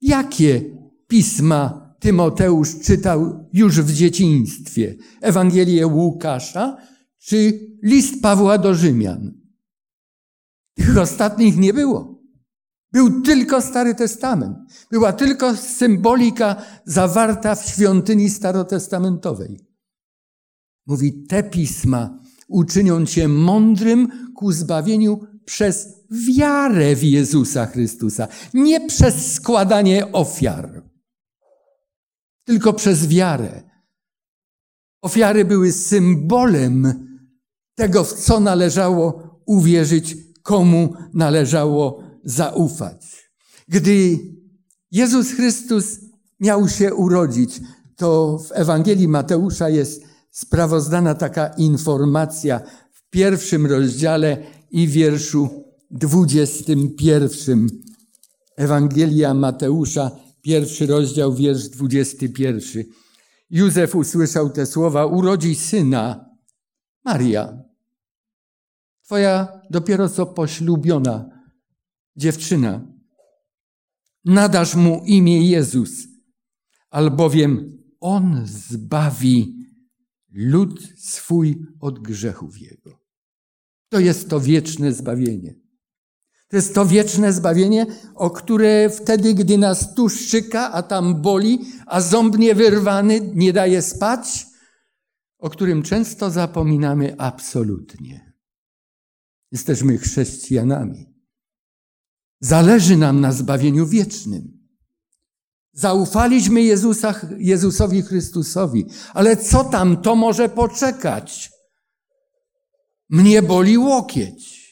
[0.00, 0.64] Jakie
[1.06, 4.94] pisma Tymoteusz czytał już w dzieciństwie?
[5.20, 6.91] Ewangelię Łukasza
[7.24, 9.40] czy list Pawła do Rzymian?
[10.74, 12.22] Tych ostatnich nie było.
[12.92, 14.58] Był tylko Stary Testament.
[14.90, 19.60] Była tylko symbolika zawarta w świątyni starotestamentowej.
[20.86, 28.28] Mówi, te pisma uczynią cię mądrym ku zbawieniu przez wiarę w Jezusa Chrystusa.
[28.54, 30.82] Nie przez składanie ofiar,
[32.44, 33.62] tylko przez wiarę.
[35.02, 37.11] Ofiary były symbolem
[37.74, 43.30] tego, w co należało uwierzyć, komu należało zaufać.
[43.68, 44.18] Gdy
[44.90, 45.98] Jezus Chrystus
[46.40, 47.60] miał się urodzić,
[47.96, 52.60] to w Ewangelii Mateusza jest sprawozdana taka informacja
[52.92, 54.36] w pierwszym rozdziale
[54.70, 55.48] i wierszu
[55.90, 57.82] dwudziestym pierwszym.
[58.56, 60.10] Ewangelia Mateusza,
[60.42, 62.86] pierwszy rozdział, wiersz dwudziesty pierwszy.
[63.50, 66.31] Józef usłyszał te słowa, urodzi syna,
[67.04, 67.62] Maria,
[69.02, 71.28] twoja dopiero co poślubiona
[72.16, 72.86] dziewczyna.
[74.24, 75.90] Nadasz mu imię Jezus,
[76.90, 79.62] albowiem on zbawi
[80.32, 83.00] lud swój od grzechów jego.
[83.88, 85.54] To jest to wieczne zbawienie.
[86.48, 91.58] To jest to wieczne zbawienie, o które wtedy, gdy nas tu szczyka, a tam boli,
[91.86, 94.46] a ząb niewyrwany nie daje spać,
[95.42, 98.32] o którym często zapominamy absolutnie.
[99.52, 101.14] Jesteśmy chrześcijanami.
[102.40, 104.68] Zależy nam na zbawieniu wiecznym.
[105.72, 111.52] Zaufaliśmy Jezusa, Jezusowi Chrystusowi, ale co tam, to może poczekać.
[113.08, 114.62] Mnie boli łokieć.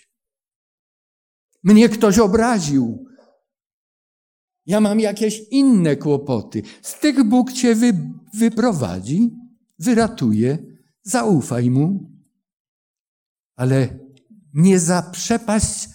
[1.63, 3.07] Mnie ktoś obraził.
[4.67, 6.63] Ja mam jakieś inne kłopoty.
[6.83, 7.93] Z tych Bóg cię wy,
[8.35, 9.31] wyprowadzi,
[9.81, 10.59] wyratuje,
[11.03, 12.11] zaufaj mu,
[13.57, 13.99] ale
[14.55, 15.89] nie zaprzepaść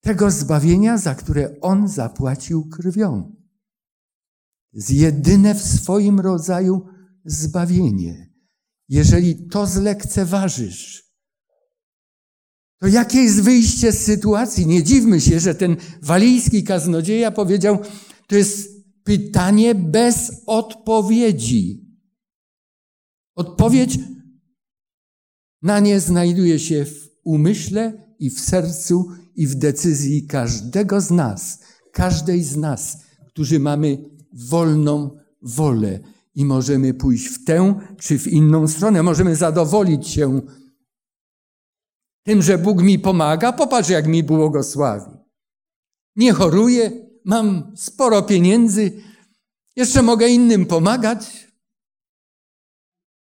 [0.00, 3.34] tego zbawienia, za które On zapłacił krwią
[4.74, 6.86] jest jedyne w swoim rodzaju
[7.24, 8.30] zbawienie.
[8.88, 11.04] Jeżeli to zlekceważysz,
[12.80, 14.66] to jakie jest wyjście z sytuacji?
[14.66, 17.78] Nie dziwmy się, że ten walijski kaznodzieja powiedział,
[18.28, 18.68] to jest
[19.04, 21.83] pytanie bez odpowiedzi.
[23.34, 23.98] Odpowiedź
[25.62, 31.58] na nie znajduje się w umyśle i w sercu i w decyzji każdego z nas,
[31.92, 33.98] każdej z nas, którzy mamy
[34.32, 36.00] wolną wolę
[36.34, 39.02] i możemy pójść w tę czy w inną stronę.
[39.02, 40.40] Możemy zadowolić się
[42.22, 43.52] tym, że Bóg mi pomaga.
[43.52, 45.10] Popatrz, jak mi błogosławi.
[46.16, 49.02] Nie choruję, mam sporo pieniędzy,
[49.76, 51.53] jeszcze mogę innym pomagać.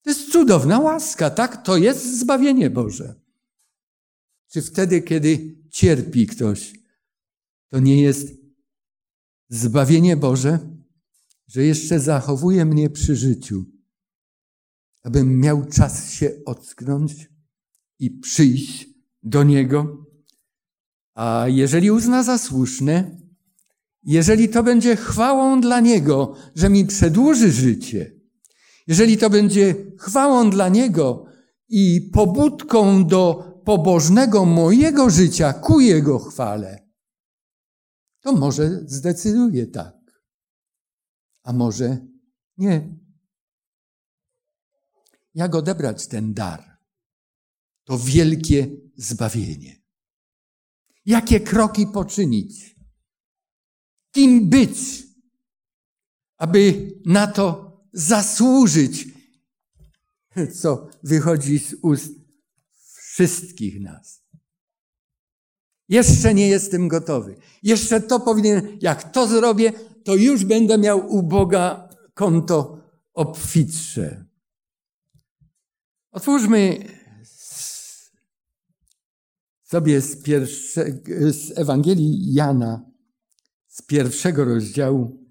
[0.04, 1.66] To jest cudowna łaska, tak?
[1.66, 3.16] To jest zbawienie Boże.
[4.52, 6.74] Czy wtedy, kiedy cierpi ktoś,
[7.70, 8.28] to nie jest
[9.50, 10.74] zbawienie Boże?
[11.54, 13.66] że jeszcze zachowuje mnie przy życiu,
[15.04, 17.30] abym miał czas się ocknąć
[18.00, 18.90] i przyjść
[19.24, 20.06] do Niego.
[21.16, 23.18] A jeżeli uzna za słuszne,
[24.04, 28.12] jeżeli to będzie chwałą dla Niego, że mi przedłuży życie,
[28.88, 31.26] jeżeli to będzie chwałą dla Niego
[31.70, 36.90] i pobudką do pobożnego mojego życia ku Jego chwale,
[38.22, 40.04] to może zdecyduję tak
[41.44, 42.08] a może
[42.58, 42.98] nie.
[45.36, 46.78] Jak odebrać ten dar?
[47.84, 49.82] To wielkie zbawienie.
[51.06, 52.76] Jakie kroki poczynić?
[54.12, 54.78] Kim być,
[56.38, 59.08] aby na to zasłużyć,
[60.62, 62.14] co wychodzi z ust
[63.14, 64.24] wszystkich nas?
[65.90, 67.36] Jeszcze nie jestem gotowy.
[67.64, 69.72] Jeszcze to powinien, jak to zrobię,
[70.04, 72.78] to już będę miał u Boga konto
[73.14, 74.26] obfitsze.
[76.12, 76.88] Otwórzmy
[79.64, 80.86] sobie z, pierwsze,
[81.32, 82.92] z Ewangelii Jana,
[83.68, 85.28] z pierwszego rozdziału,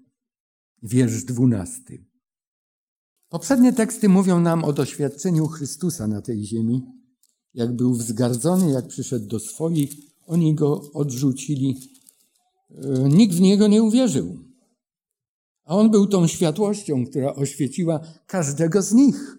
[0.83, 2.12] wiersz dwunasty.
[3.33, 6.81] Poprzednie teksty mówią nam o doświadczeniu Chrystusa na tej ziemi,
[7.53, 9.93] jak był wzgardzony, jak przyszedł do swoich,
[10.27, 11.79] oni go odrzucili.
[12.69, 14.37] E, nikt w niego nie uwierzył.
[15.65, 19.37] A on był tą światłością, która oświeciła każdego z nich.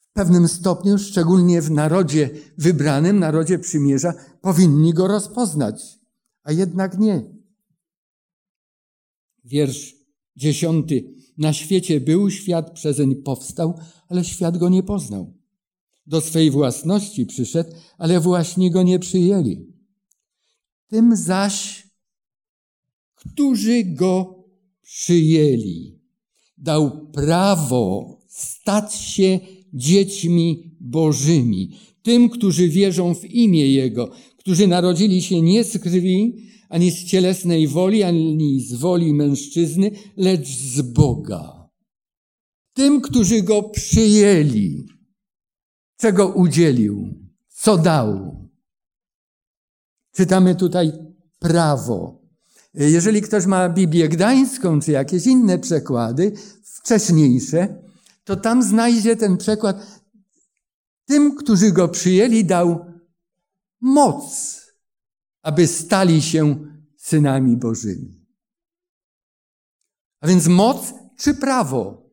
[0.00, 5.98] W pewnym stopniu, szczególnie w narodzie wybranym, narodzie przymierza, powinni go rozpoznać,
[6.42, 7.22] a jednak nie.
[9.44, 10.01] Wiersz
[10.36, 11.14] dziesiąty.
[11.38, 13.78] Na świecie był, świat przezeń powstał,
[14.08, 15.32] ale świat go nie poznał.
[16.06, 19.66] Do swej własności przyszedł, ale właśnie go nie przyjęli.
[20.86, 21.86] Tym zaś,
[23.14, 24.44] którzy go
[24.82, 25.98] przyjęli,
[26.58, 29.40] dał prawo stać się
[29.74, 31.70] dziećmi Bożymi,
[32.02, 37.68] tym, którzy wierzą w imię Jego, którzy narodzili się nie z krwi, ani z cielesnej
[37.68, 41.68] woli, ani z woli mężczyzny, lecz z Boga.
[42.74, 44.86] Tym, którzy Go przyjęli,
[45.96, 47.14] czego udzielił,
[47.48, 48.36] co dał.
[50.12, 50.92] Czytamy tutaj
[51.38, 52.22] prawo.
[52.74, 56.32] Jeżeli ktoś ma Biblię Gdańską, czy jakieś inne przekłady,
[56.64, 57.82] wcześniejsze,
[58.24, 60.00] to tam znajdzie ten przekład.
[61.06, 62.84] Tym, którzy go przyjęli, dał
[63.80, 64.61] moc,
[65.42, 66.66] aby stali się
[66.96, 68.26] synami Bożymi.
[70.20, 72.10] A więc moc czy prawo?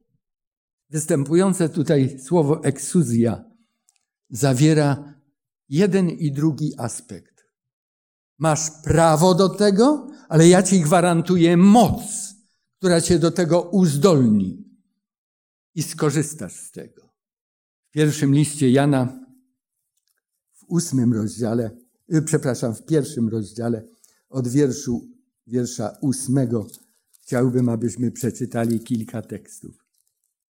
[0.90, 3.46] Występujące tutaj słowo eksuzja
[4.30, 5.14] zawiera
[5.70, 7.46] jeden i drugi aspekt.
[8.38, 12.02] Masz prawo do tego, ale ja ci gwarantuję moc,
[12.78, 14.70] która cię do tego uzdolni
[15.76, 17.10] i skorzystasz z tego.
[17.90, 19.26] W pierwszym liście Jana,
[20.54, 21.78] w ósmym rozdziale,
[22.26, 23.88] przepraszam, w pierwszym rozdziale,
[24.30, 25.08] od wierszu,
[25.48, 26.68] wiersza ósmego,
[27.22, 29.86] chciałbym, abyśmy przeczytali kilka tekstów.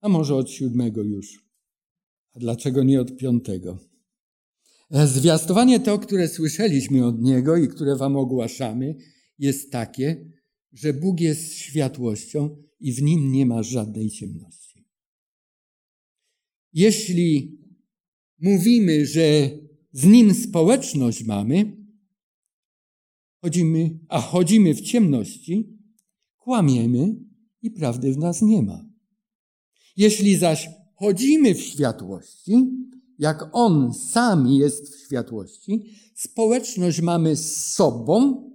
[0.01, 1.45] A może od siódmego już.
[2.34, 3.80] A dlaczego nie od piątego?
[4.91, 8.95] E, zwiastowanie to, które słyszeliśmy od Niego i które Wam ogłaszamy,
[9.39, 10.32] jest takie,
[10.74, 14.86] że Bóg jest światłością i w Nim nie ma żadnej ciemności.
[16.74, 17.60] Jeśli
[18.39, 19.49] mówimy, że
[19.96, 21.78] z nim społeczność mamy,
[23.41, 25.80] chodzimy, a chodzimy w ciemności,
[26.38, 27.16] kłamiemy
[27.62, 28.86] i prawdy w nas nie ma.
[29.98, 32.54] Jeśli zaś chodzimy w światłości,
[33.20, 35.84] jak On sam jest w światłości,
[36.16, 38.50] społeczność mamy z sobą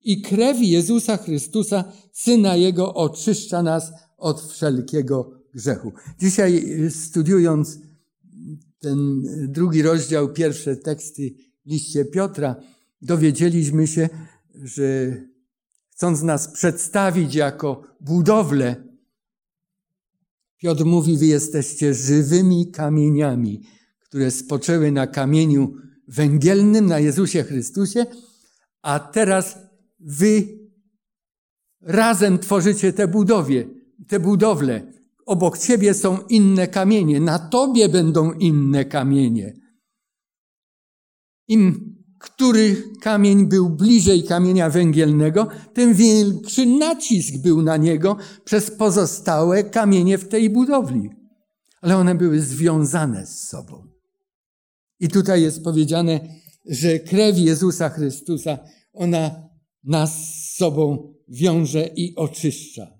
[0.00, 5.92] i krew Jezusa Chrystusa, Syna Jego, oczyszcza nas od wszelkiego grzechu.
[6.20, 7.78] Dzisiaj y, studiując
[8.78, 11.34] ten drugi rozdział, pierwsze teksty
[11.66, 12.56] w liście Piotra,
[13.02, 14.08] dowiedzieliśmy się,
[14.54, 15.16] że
[15.90, 18.88] chcąc nas przedstawić jako budowlę,
[20.58, 23.62] Piotr mówi, wy jesteście żywymi kamieniami,
[24.00, 25.74] które spoczęły na kamieniu
[26.08, 28.06] węgielnym, na Jezusie Chrystusie,
[28.82, 29.58] a teraz
[30.00, 30.58] wy
[31.80, 33.68] razem tworzycie te budowie,
[34.08, 34.92] te budowle.
[35.28, 39.52] Obok ciebie są inne kamienie, na tobie będą inne kamienie.
[41.48, 49.64] Im który kamień był bliżej kamienia węgielnego, tym większy nacisk był na niego przez pozostałe
[49.64, 51.10] kamienie w tej budowli.
[51.80, 53.86] Ale one były związane z sobą.
[55.00, 56.20] I tutaj jest powiedziane,
[56.66, 58.58] że krew Jezusa Chrystusa,
[58.92, 59.48] ona
[59.84, 62.97] nas z sobą wiąże i oczyszcza.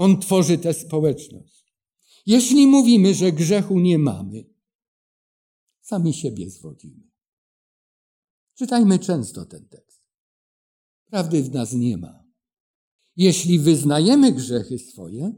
[0.00, 1.74] On tworzy tę społeczność.
[2.26, 4.44] Jeśli mówimy, że grzechu nie mamy,
[5.80, 7.10] sami siebie zwodzimy.
[8.54, 10.02] Czytajmy często ten tekst.
[11.06, 12.24] Prawdy w nas nie ma.
[13.16, 15.32] Jeśli wyznajemy grzechy swoje,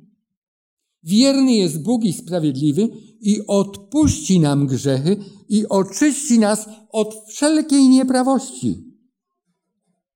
[1.02, 2.88] wierny jest Bóg i sprawiedliwy
[3.20, 5.16] i odpuści nam grzechy
[5.48, 8.84] i oczyści nas od wszelkiej nieprawości.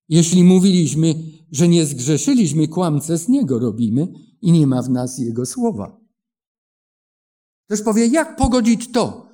[0.08, 1.14] Jeśli mówiliśmy,
[1.50, 6.00] że nie zgrzeszyliśmy, kłamce z Niego robimy i nie ma w nas Jego słowa.
[7.66, 9.28] Też powie, jak pogodzić to,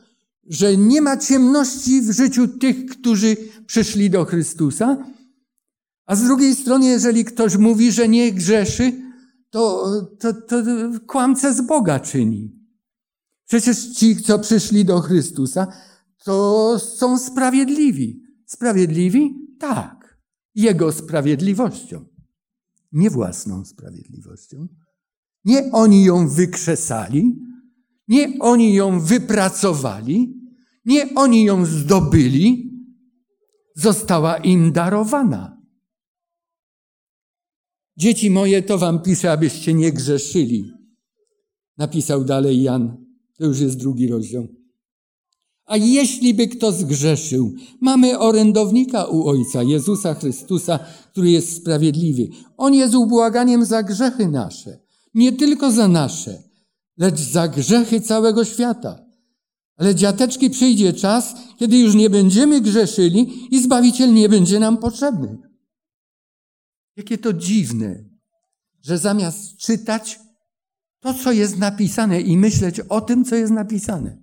[0.46, 3.36] że nie ma ciemności w życiu tych, którzy
[3.66, 5.04] przyszli do Chrystusa,
[6.06, 8.92] a z drugiej strony, jeżeli ktoś mówi, że nie grzeszy,
[9.50, 10.56] to, to, to
[11.06, 12.62] kłamce z Boga czyni.
[13.46, 15.66] Przecież ci, co przyszli do Chrystusa,
[16.24, 18.22] to są sprawiedliwi.
[18.46, 19.34] Sprawiedliwi?
[19.58, 20.18] Tak.
[20.54, 22.04] Jego sprawiedliwością.
[22.92, 24.68] Nie własną sprawiedliwością.
[25.44, 27.36] Nie oni ją wykrzesali,
[28.08, 30.34] nie oni ją wypracowali,
[30.84, 32.72] nie oni ją zdobyli,
[33.76, 35.62] została im darowana.
[37.96, 40.72] Dzieci moje, to wam piszę, abyście nie grzeszyli.
[41.78, 42.96] Napisał dalej Jan.
[43.38, 44.48] To już jest drugi rozdział.
[45.64, 50.78] A jeśli by kto zgrzeszył, mamy orędownika u Ojca, Jezusa Chrystusa,
[51.12, 52.28] który jest sprawiedliwy.
[52.56, 54.81] On jest ubłaganiem za grzechy nasze.
[55.14, 56.42] Nie tylko za nasze,
[56.96, 59.04] lecz za grzechy całego świata.
[59.76, 65.38] Ale dziateczki przyjdzie czas, kiedy już nie będziemy grzeszyli i Zbawiciel nie będzie nam potrzebny.
[66.96, 68.04] Jakie to dziwne,
[68.82, 70.20] że zamiast czytać
[71.00, 74.22] to, co jest napisane i myśleć o tym, co jest napisane,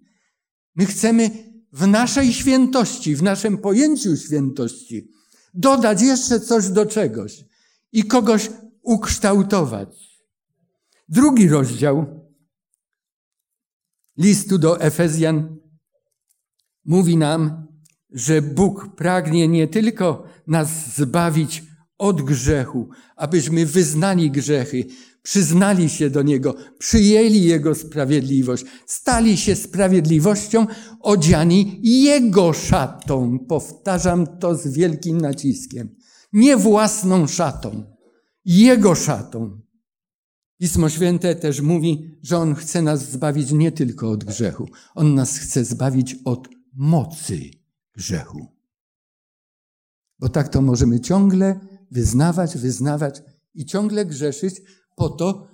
[0.75, 1.29] my chcemy
[1.73, 5.11] w naszej świętości, w naszym pojęciu świętości
[5.53, 7.45] dodać jeszcze coś do czegoś
[7.91, 8.49] i kogoś
[8.81, 10.08] ukształtować.
[11.09, 12.05] Drugi rozdział
[14.17, 15.57] listu do Efezjan
[16.85, 17.67] mówi nam,
[18.13, 21.63] że Bóg pragnie nie tylko nas zbawić
[21.97, 24.85] od grzechu, abyśmy wyznali grzechy,
[25.21, 30.67] przyznali się do Niego, przyjęli Jego sprawiedliwość, stali się sprawiedliwością,
[30.99, 33.39] odziani Jego szatą.
[33.39, 35.95] Powtarzam to z wielkim naciskiem.
[36.33, 37.83] Nie własną szatą,
[38.45, 39.68] Jego szatą.
[40.59, 45.37] Pismo Święte też mówi, że On chce nas zbawić nie tylko od grzechu, On nas
[45.37, 47.39] chce zbawić od mocy
[47.95, 48.47] grzechu.
[50.19, 51.59] Bo tak to możemy ciągle
[51.91, 53.21] wyznawać, wyznawać
[53.53, 54.61] i ciągle grzeszyć
[54.95, 55.47] po to,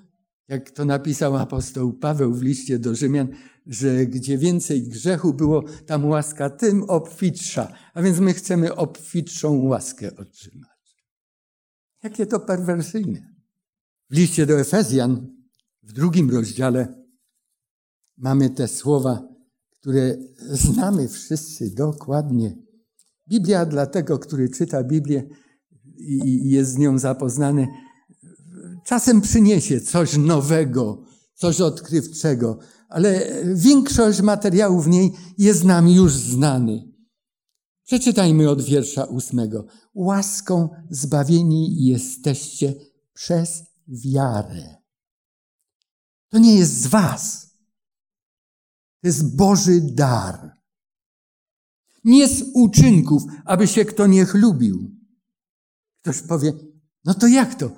[0.48, 3.28] jak to napisał apostoł Paweł w liście do Rzymian,
[3.66, 7.74] że gdzie więcej grzechu było, tam łaska tym obfitsza.
[7.94, 11.06] A więc my chcemy obfitszą łaskę otrzymać.
[12.04, 13.35] Jakie to perwersyjne.
[14.10, 15.28] W liście do Efezjan,
[15.84, 17.06] w drugim rozdziale,
[18.18, 19.28] mamy te słowa,
[19.72, 20.18] które
[20.50, 22.58] znamy wszyscy dokładnie.
[23.30, 25.30] Biblia dla tego, który czyta Biblię
[25.98, 27.68] i jest z nią zapoznany,
[28.86, 31.04] czasem przyniesie coś nowego,
[31.36, 36.92] coś odkrywczego, ale większość materiału w niej jest nam już znany.
[37.86, 39.66] Przeczytajmy od wiersza ósmego.
[39.94, 42.74] Łaską zbawieni jesteście
[43.14, 44.76] przez wiarę.
[46.30, 47.54] To nie jest z was.
[49.02, 50.56] To jest Boży dar.
[52.04, 54.92] Nie z uczynków, aby się kto nie chlubił.
[56.02, 56.54] Ktoś powie,
[57.06, 57.72] no to jak to?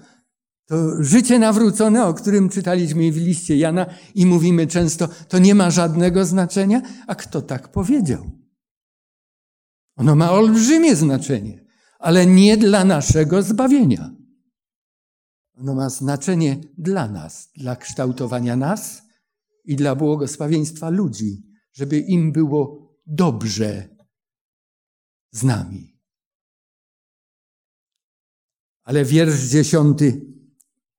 [0.65, 3.85] To życie nawrócone, o którym czytaliśmy w liście Jana
[4.15, 6.81] i mówimy często, to nie ma żadnego znaczenia.
[7.07, 8.31] A kto tak powiedział?
[9.95, 11.65] Ono ma olbrzymie znaczenie,
[11.99, 14.16] ale nie dla naszego zbawienia.
[15.57, 19.01] Ono ma znaczenie dla nas, dla kształtowania nas
[19.65, 21.43] i dla błogosławieństwa ludzi,
[21.73, 23.97] żeby im było dobrze
[25.31, 25.97] z nami.
[28.83, 30.33] Ale wiersz dziesiąty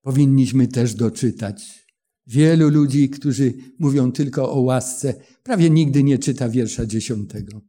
[0.02, 1.86] powinniśmy też doczytać.
[2.26, 7.60] Wielu ludzi, którzy mówią tylko o łasce, prawie nigdy nie czyta wiersza dziesiątego.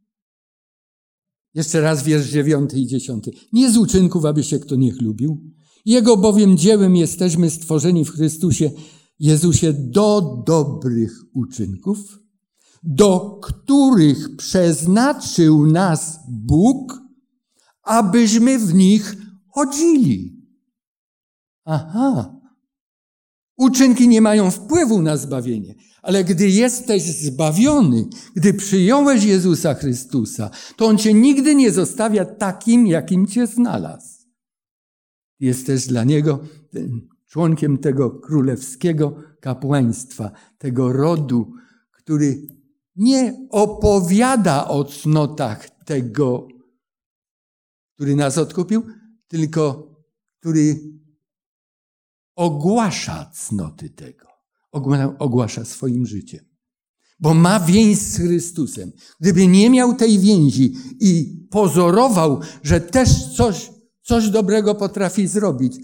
[1.54, 3.30] Jeszcze raz wiersz dziewiąty i dziesiąty.
[3.52, 5.54] Nie z uczynków, aby się kto nie chlubił.
[5.84, 8.70] Jego bowiem dziełem jesteśmy stworzeni w Chrystusie
[9.18, 12.18] Jezusie do dobrych uczynków,
[12.82, 17.02] do których przeznaczył nas Bóg,
[17.82, 19.16] abyśmy w nich
[19.48, 20.36] chodzili.
[21.64, 22.40] Aha.
[23.56, 30.86] Uczynki nie mają wpływu na zbawienie, ale gdy jesteś zbawiony, gdy przyjąłeś Jezusa Chrystusa, to
[30.86, 34.19] On cię nigdy nie zostawia takim, jakim cię znalazł.
[35.40, 36.38] Jesteś dla Niego
[37.26, 41.52] członkiem tego królewskiego kapłaństwa, tego rodu,
[41.90, 42.46] który
[42.96, 46.48] nie opowiada o cnotach tego,
[47.94, 48.82] który nas odkupił,
[49.28, 49.90] tylko
[50.40, 50.80] który
[52.36, 54.26] ogłasza cnoty tego.
[55.18, 56.44] Ogłasza swoim życiem.
[57.20, 58.92] Bo ma więź z Chrystusem.
[59.20, 63.70] Gdyby nie miał tej więzi i pozorował, że też coś,
[64.10, 65.78] coś dobrego potrafi zrobić,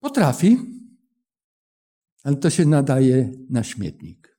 [0.00, 0.58] potrafi,
[2.22, 4.38] ale to się nadaje na śmietnik.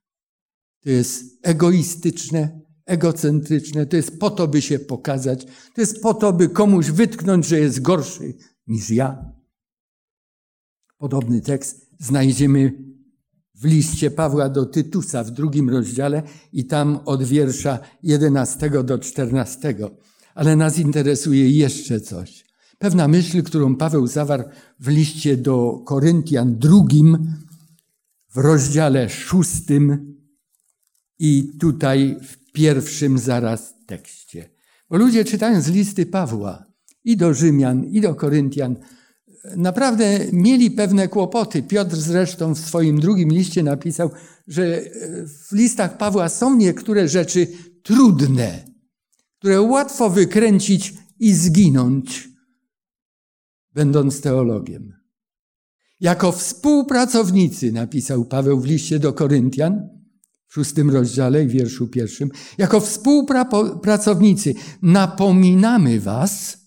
[0.83, 6.33] To jest egoistyczne, egocentryczne, to jest po to, by się pokazać, to jest po to,
[6.33, 8.33] by komuś wytknąć, że jest gorszy
[8.67, 9.31] niż ja.
[10.97, 12.83] Podobny tekst znajdziemy
[13.55, 19.75] w liście Pawła do Tytusa w drugim rozdziale i tam od wiersza 11 do 14.
[20.35, 22.46] Ale nas interesuje jeszcze coś.
[22.77, 24.43] Pewna myśl, którą Paweł zawarł
[24.79, 27.33] w liście do Koryntian drugim,
[28.33, 30.15] w rozdziale szóstym
[31.19, 34.49] i tutaj w pierwszym zaraz tekście.
[34.89, 36.65] Bo ludzie czytając listy Pawła
[37.03, 38.75] i do Rzymian, i do Koryntian,
[39.55, 41.63] naprawdę mieli pewne kłopoty.
[41.63, 44.11] Piotr zresztą w swoim drugim liście napisał,
[44.47, 44.81] że
[45.49, 47.47] w listach Pawła są niektóre rzeczy
[47.83, 48.63] trudne,
[49.39, 52.29] które łatwo wykręcić i zginąć,
[53.77, 54.93] będąc teologiem.
[55.99, 59.89] Jako współpracownicy, napisał Paweł w liście do Koryntian,
[60.47, 66.57] w szóstym rozdziale i wierszu pierwszym, jako współpracownicy napominamy was,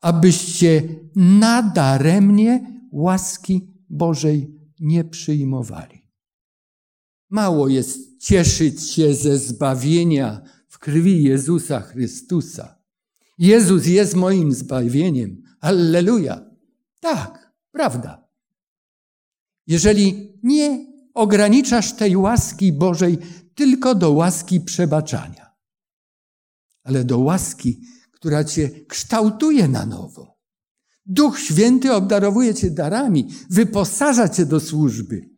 [0.00, 0.82] abyście
[1.16, 6.10] nadaremnie łaski Bożej nie przyjmowali.
[7.30, 12.78] Mało jest cieszyć się ze zbawienia w krwi Jezusa Chrystusa.
[13.38, 15.43] Jezus jest moim zbawieniem.
[15.64, 16.50] Alleluja.
[17.00, 18.28] Tak, prawda.
[19.66, 23.18] Jeżeli nie ograniczasz tej łaski Bożej
[23.54, 25.54] tylko do łaski przebaczania,
[26.82, 27.80] ale do łaski,
[28.12, 30.38] która cię kształtuje na nowo.
[31.06, 35.30] Duch Święty obdarowuje cię darami, wyposaża cię do służby.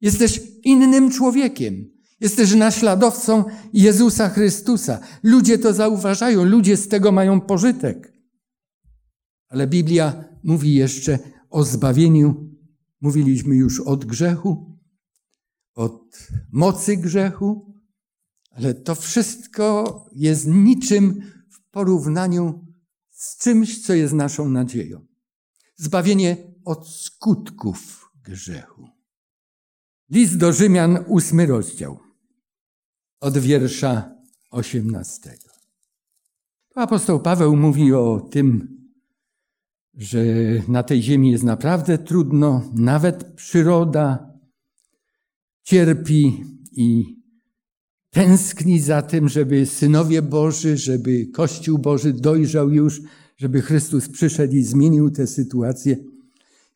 [0.00, 1.90] Jesteś innym człowiekiem.
[2.20, 5.00] Jesteś naśladowcą Jezusa Chrystusa.
[5.22, 8.09] Ludzie to zauważają, ludzie z tego mają pożytek.
[9.50, 11.18] Ale Biblia mówi jeszcze
[11.50, 12.50] o zbawieniu.
[13.00, 14.78] Mówiliśmy już od grzechu,
[15.74, 17.74] od mocy grzechu,
[18.50, 21.20] ale to wszystko jest niczym
[21.50, 22.66] w porównaniu
[23.10, 25.06] z czymś, co jest naszą nadzieją.
[25.76, 28.88] Zbawienie od skutków grzechu.
[30.10, 31.98] List do Rzymian, ósmy rozdział,
[33.20, 34.14] od wiersza
[34.50, 35.50] osiemnastego.
[36.74, 38.79] Apostoł Paweł mówi o tym,
[40.00, 40.24] że
[40.68, 44.30] na tej ziemi jest naprawdę trudno, nawet przyroda
[45.62, 47.16] cierpi i
[48.10, 53.02] tęskni za tym, żeby synowie Boży, żeby Kościół Boży dojrzał już,
[53.36, 55.96] żeby Chrystus przyszedł i zmienił tę sytuację.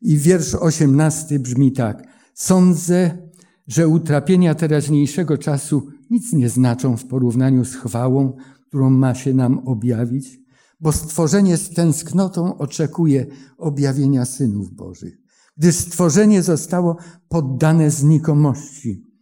[0.02, 2.08] I wiersz osiemnasty brzmi tak.
[2.34, 3.18] Sądzę,
[3.66, 8.36] że utrapienia teraźniejszego czasu nic nie znaczą w porównaniu z chwałą,
[8.68, 10.43] którą ma się nam objawić,
[10.80, 13.26] bo stworzenie z tęsknotą oczekuje
[13.58, 15.18] objawienia synów Bożych,
[15.56, 16.96] gdy stworzenie zostało
[17.28, 19.14] poddane znikomości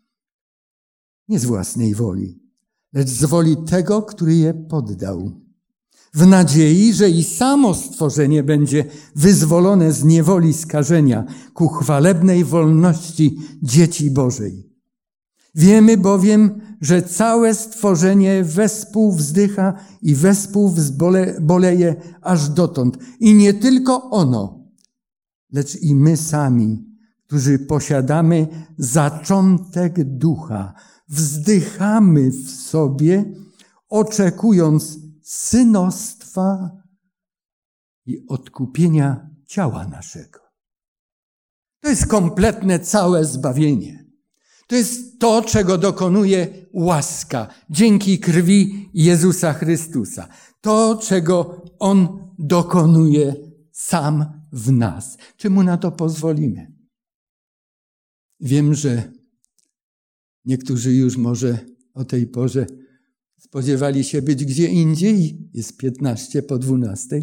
[1.29, 2.41] nie z własnej woli,
[2.93, 5.33] lecz z woli tego, który je poddał.
[6.15, 8.85] W nadziei, że i samo stworzenie będzie
[9.17, 11.25] wyzwolone z niewoli skażenia
[11.55, 14.72] ku chwalebnej wolności dzieci Bożej.
[15.55, 22.99] Wiemy bowiem, że całe stworzenie wespół wzdycha i wespół wzboleje aż dotąd.
[23.21, 24.69] I nie tylko ono,
[25.53, 26.85] lecz i my sami,
[27.27, 30.75] którzy posiadamy zaczątek ducha,
[31.09, 33.35] wzdychamy w sobie,
[33.89, 36.71] oczekując synostwa
[38.07, 40.41] i odkupienia ciała naszego.
[41.81, 44.02] To jest kompletne całe zbawienie.
[44.73, 50.29] To jest to, czego dokonuje łaska dzięki krwi Jezusa Chrystusa.
[50.61, 52.09] To, czego On
[52.39, 53.35] dokonuje
[53.73, 55.19] sam w nas.
[55.37, 56.73] Czy Mu na to pozwolimy?
[58.41, 59.13] Wiem, że
[60.45, 61.59] Niektórzy już może
[61.95, 62.67] o tej porze
[63.39, 65.49] spodziewali się być gdzie indziej.
[65.55, 67.23] Jest 15 po 12,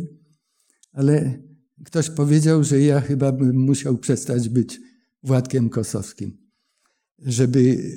[0.91, 1.41] ale
[1.85, 4.79] ktoś powiedział, że ja chyba bym musiał przestać być
[5.23, 6.38] Władkiem Kosowskim,
[7.21, 7.91] żeby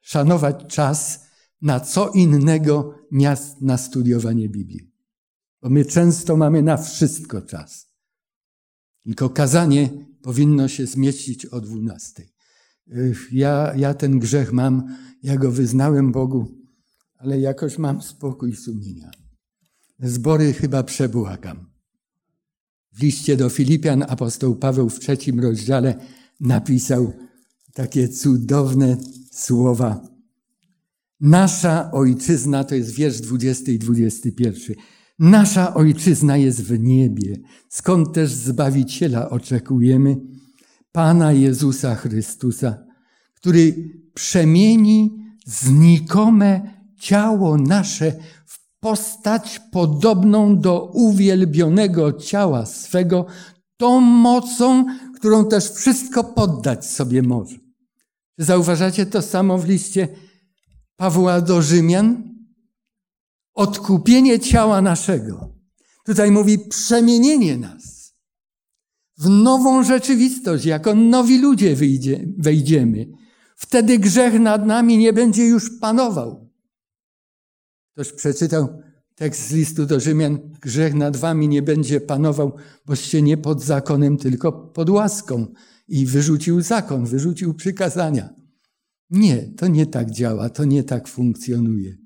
[0.00, 1.26] szanować czas
[1.62, 4.92] na co innego miast na studiowanie Biblii.
[5.62, 7.86] Bo my często mamy na wszystko czas.
[9.04, 12.28] Tylko kazanie powinno się zmieścić o 12.
[13.32, 16.58] Ja, ja ten grzech mam, ja go wyznałem Bogu,
[17.16, 19.10] ale jakoś mam spokój sumienia.
[19.98, 21.70] Zbory chyba przebłagam.
[22.92, 25.94] W liście do Filipian apostoł Paweł w trzecim rozdziale
[26.40, 27.12] napisał
[27.76, 28.96] takie cudowne
[29.30, 30.00] słowa.
[31.20, 34.76] Nasza ojczyzna, to jest wiersz 20 i 21.
[35.18, 37.36] Nasza ojczyzna jest w niebie,
[37.68, 40.16] skąd też Zbawiciela oczekujemy,
[40.92, 42.78] Pana Jezusa Chrystusa,
[43.34, 43.74] który
[44.14, 48.12] przemieni znikome ciało nasze
[48.46, 53.26] w postać podobną do uwielbionego ciała swego,
[53.76, 54.84] tą mocą,
[55.16, 57.65] którą też wszystko poddać sobie może.
[58.38, 60.08] Czy zauważacie to samo w liście
[60.96, 62.36] Pawła do Rzymian?
[63.54, 65.54] Odkupienie ciała naszego.
[66.04, 67.96] Tutaj mówi przemienienie nas
[69.18, 73.06] w nową rzeczywistość, jako nowi ludzie wyjdzie, wejdziemy.
[73.56, 76.50] Wtedy grzech nad nami nie będzie już panował.
[77.92, 78.82] Ktoś przeczytał
[79.14, 82.56] tekst z listu do Rzymian, grzech nad wami nie będzie panował,
[82.86, 85.46] boście nie pod zakonem, tylko pod łaską.
[85.88, 88.34] I wyrzucił zakon, wyrzucił przykazania.
[89.10, 91.96] Nie, to nie tak działa, to nie tak funkcjonuje.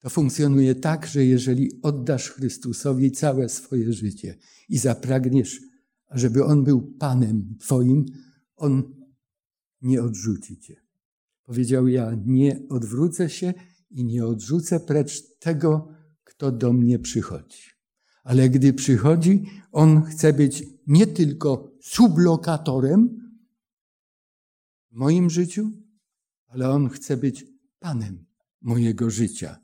[0.00, 5.60] To funkcjonuje tak, że jeżeli oddasz Chrystusowi całe swoje życie i zapragniesz,
[6.10, 8.04] żeby On był Panem Twoim,
[8.56, 8.94] On
[9.82, 10.76] nie odrzuci Cię.
[11.44, 13.54] Powiedział, ja nie odwrócę się
[13.90, 15.88] i nie odrzucę precz tego,
[16.24, 17.62] kto do mnie przychodzi.
[18.24, 23.30] Ale gdy przychodzi, on chce być nie tylko sublokatorem
[24.90, 25.70] w moim życiu,
[26.46, 27.46] ale on chce być
[27.78, 28.24] panem
[28.62, 29.58] mojego życia.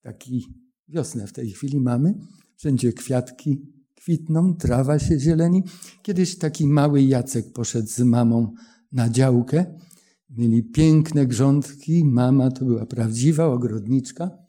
[0.00, 0.46] Taki
[0.88, 2.14] wiosnę w tej chwili mamy.
[2.56, 3.62] Wszędzie kwiatki
[3.94, 5.62] kwitną, trawa się zieleni.
[6.02, 8.54] Kiedyś taki mały Jacek poszedł z mamą
[8.92, 9.78] na działkę.
[10.30, 12.04] Mieli piękne grządki.
[12.04, 14.43] Mama to była prawdziwa ogrodniczka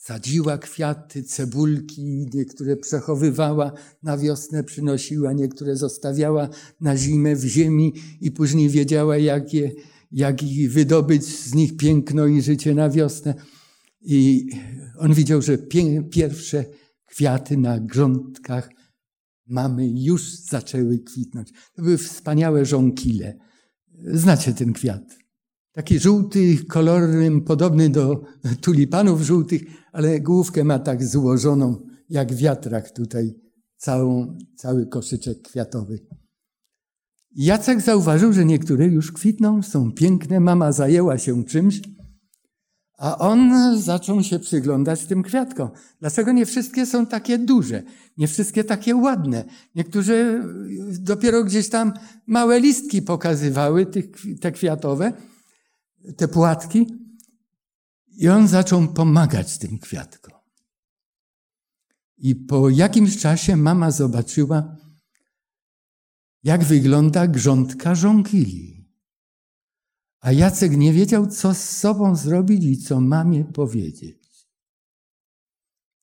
[0.00, 3.72] sadziła kwiaty, cebulki, niektóre przechowywała
[4.02, 6.48] na wiosnę, przynosiła, niektóre zostawiała
[6.80, 9.72] na zimę w ziemi i później wiedziała, jak je,
[10.12, 10.36] jak
[10.68, 13.34] wydobyć z nich piękno i życie na wiosnę.
[14.00, 14.46] I
[14.98, 15.58] on widział, że
[16.10, 16.64] pierwsze
[17.06, 18.70] kwiaty na grządkach
[19.46, 21.52] mamy już zaczęły kwitnąć.
[21.74, 23.38] To były wspaniałe żonkile.
[24.04, 25.02] Znacie ten kwiat.
[25.80, 28.24] Taki żółty, kolorem podobny do
[28.60, 29.62] tulipanów żółtych,
[29.92, 33.34] ale główkę ma tak złożoną, jak wiatrak tutaj,
[33.76, 35.98] całą, cały koszyczek kwiatowy.
[37.36, 41.80] Jacek zauważył, że niektóre już kwitną, są piękne, mama zajęła się czymś,
[42.98, 45.68] a on zaczął się przyglądać tym kwiatkom.
[46.00, 47.82] Dlaczego nie wszystkie są takie duże,
[48.16, 49.44] nie wszystkie takie ładne?
[49.74, 50.44] Niektórzy
[51.00, 51.92] dopiero gdzieś tam
[52.26, 53.86] małe listki pokazywały,
[54.40, 55.12] te kwiatowe,
[56.16, 56.86] te płatki
[58.08, 60.34] i on zaczął pomagać tym kwiatkom.
[62.18, 64.76] I po jakimś czasie mama zobaczyła,
[66.42, 68.80] jak wygląda grządka żonkili.
[70.20, 74.20] A Jacek nie wiedział, co z sobą zrobić i co mamie powiedzieć.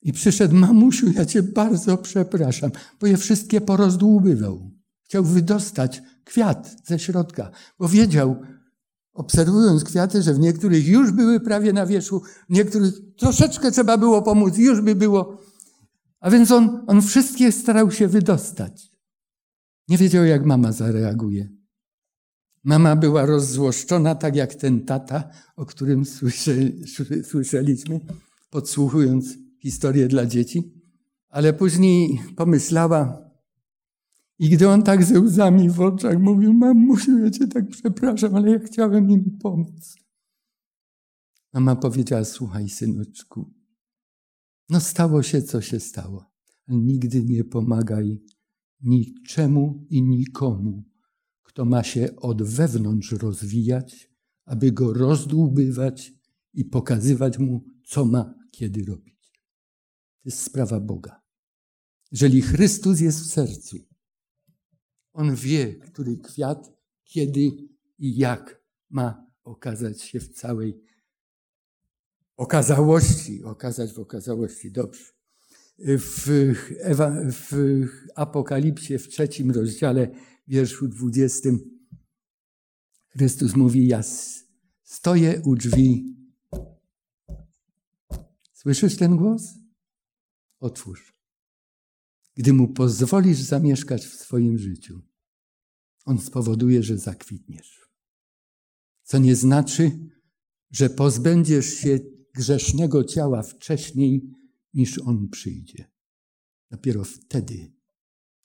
[0.01, 4.71] I przyszedł, mamusiu, ja cię bardzo przepraszam, bo je wszystkie porozdłubywał.
[5.03, 8.41] Chciał wydostać kwiat ze środka, bo wiedział,
[9.17, 14.21] obserwując kwiaty, że w niektórych już były prawie na wierzchu, w niektórych troszeczkę trzeba było
[14.21, 15.37] pomóc, już by było.
[16.19, 18.91] A więc on, on wszystkie starał się wydostać.
[19.87, 21.49] Nie wiedział, jak mama zareaguje.
[22.63, 26.05] Mama była rozzłoszczona, tak jak ten tata, o którym
[27.23, 27.99] słyszeliśmy,
[28.49, 29.25] podsłuchując
[29.61, 30.73] historię dla dzieci.
[31.29, 33.26] Ale później pomyślała,
[34.39, 38.51] i gdy on tak ze łzami w oczach mówił, mamusiu, ja cię tak przepraszam, ale
[38.51, 39.95] ja chciałem im pomóc.
[41.53, 43.53] Mama powiedziała, słuchaj syneczku,
[44.69, 46.25] no stało się, co się stało.
[46.67, 48.23] Nigdy nie pomagaj
[48.81, 50.83] niczemu i nikomu,
[51.43, 54.09] kto ma się od wewnątrz rozwijać,
[54.45, 56.13] aby go rozdłubywać
[56.53, 59.31] i pokazywać mu, co ma kiedy robić.
[60.21, 61.21] To jest sprawa Boga.
[62.11, 63.77] Jeżeli Chrystus jest w sercu,
[65.17, 66.71] on wie, który kwiat,
[67.03, 67.39] kiedy
[67.97, 70.83] i jak ma okazać się w całej
[72.37, 74.71] okazałości, okazać w okazałości.
[74.71, 75.03] Dobrze.
[75.79, 76.27] W,
[76.79, 77.51] Ewa, w
[78.15, 80.09] Apokalipsie, w trzecim rozdziale,
[80.47, 81.79] wierszu dwudziestym,
[83.07, 84.01] Chrystus mówi, ja
[84.83, 86.15] stoję u drzwi.
[88.53, 89.53] Słyszysz ten głos?
[90.59, 91.16] Otwórz.
[92.37, 95.01] Gdy mu pozwolisz zamieszkać w swoim życiu,
[96.05, 97.89] on spowoduje, że zakwitniesz.
[99.03, 99.91] Co nie znaczy,
[100.71, 101.99] że pozbędziesz się
[102.35, 104.33] grzesznego ciała wcześniej,
[104.73, 105.91] niż on przyjdzie.
[106.71, 107.73] Dopiero wtedy,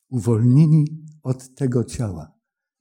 [0.08, 0.84] uwolnieni
[1.22, 2.38] od tego ciała,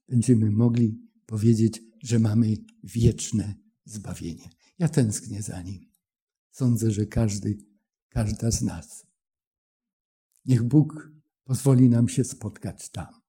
[0.08, 3.54] będziemy mogli powiedzieć, że mamy wieczne
[3.84, 4.50] zbawienie.
[4.78, 5.90] Ja tęsknię za nim.
[6.50, 7.58] Sądzę, że każdy,
[8.08, 9.11] każda z nas.
[10.44, 11.10] Niech Bóg
[11.44, 13.21] pozwoli nam się spotkać tam.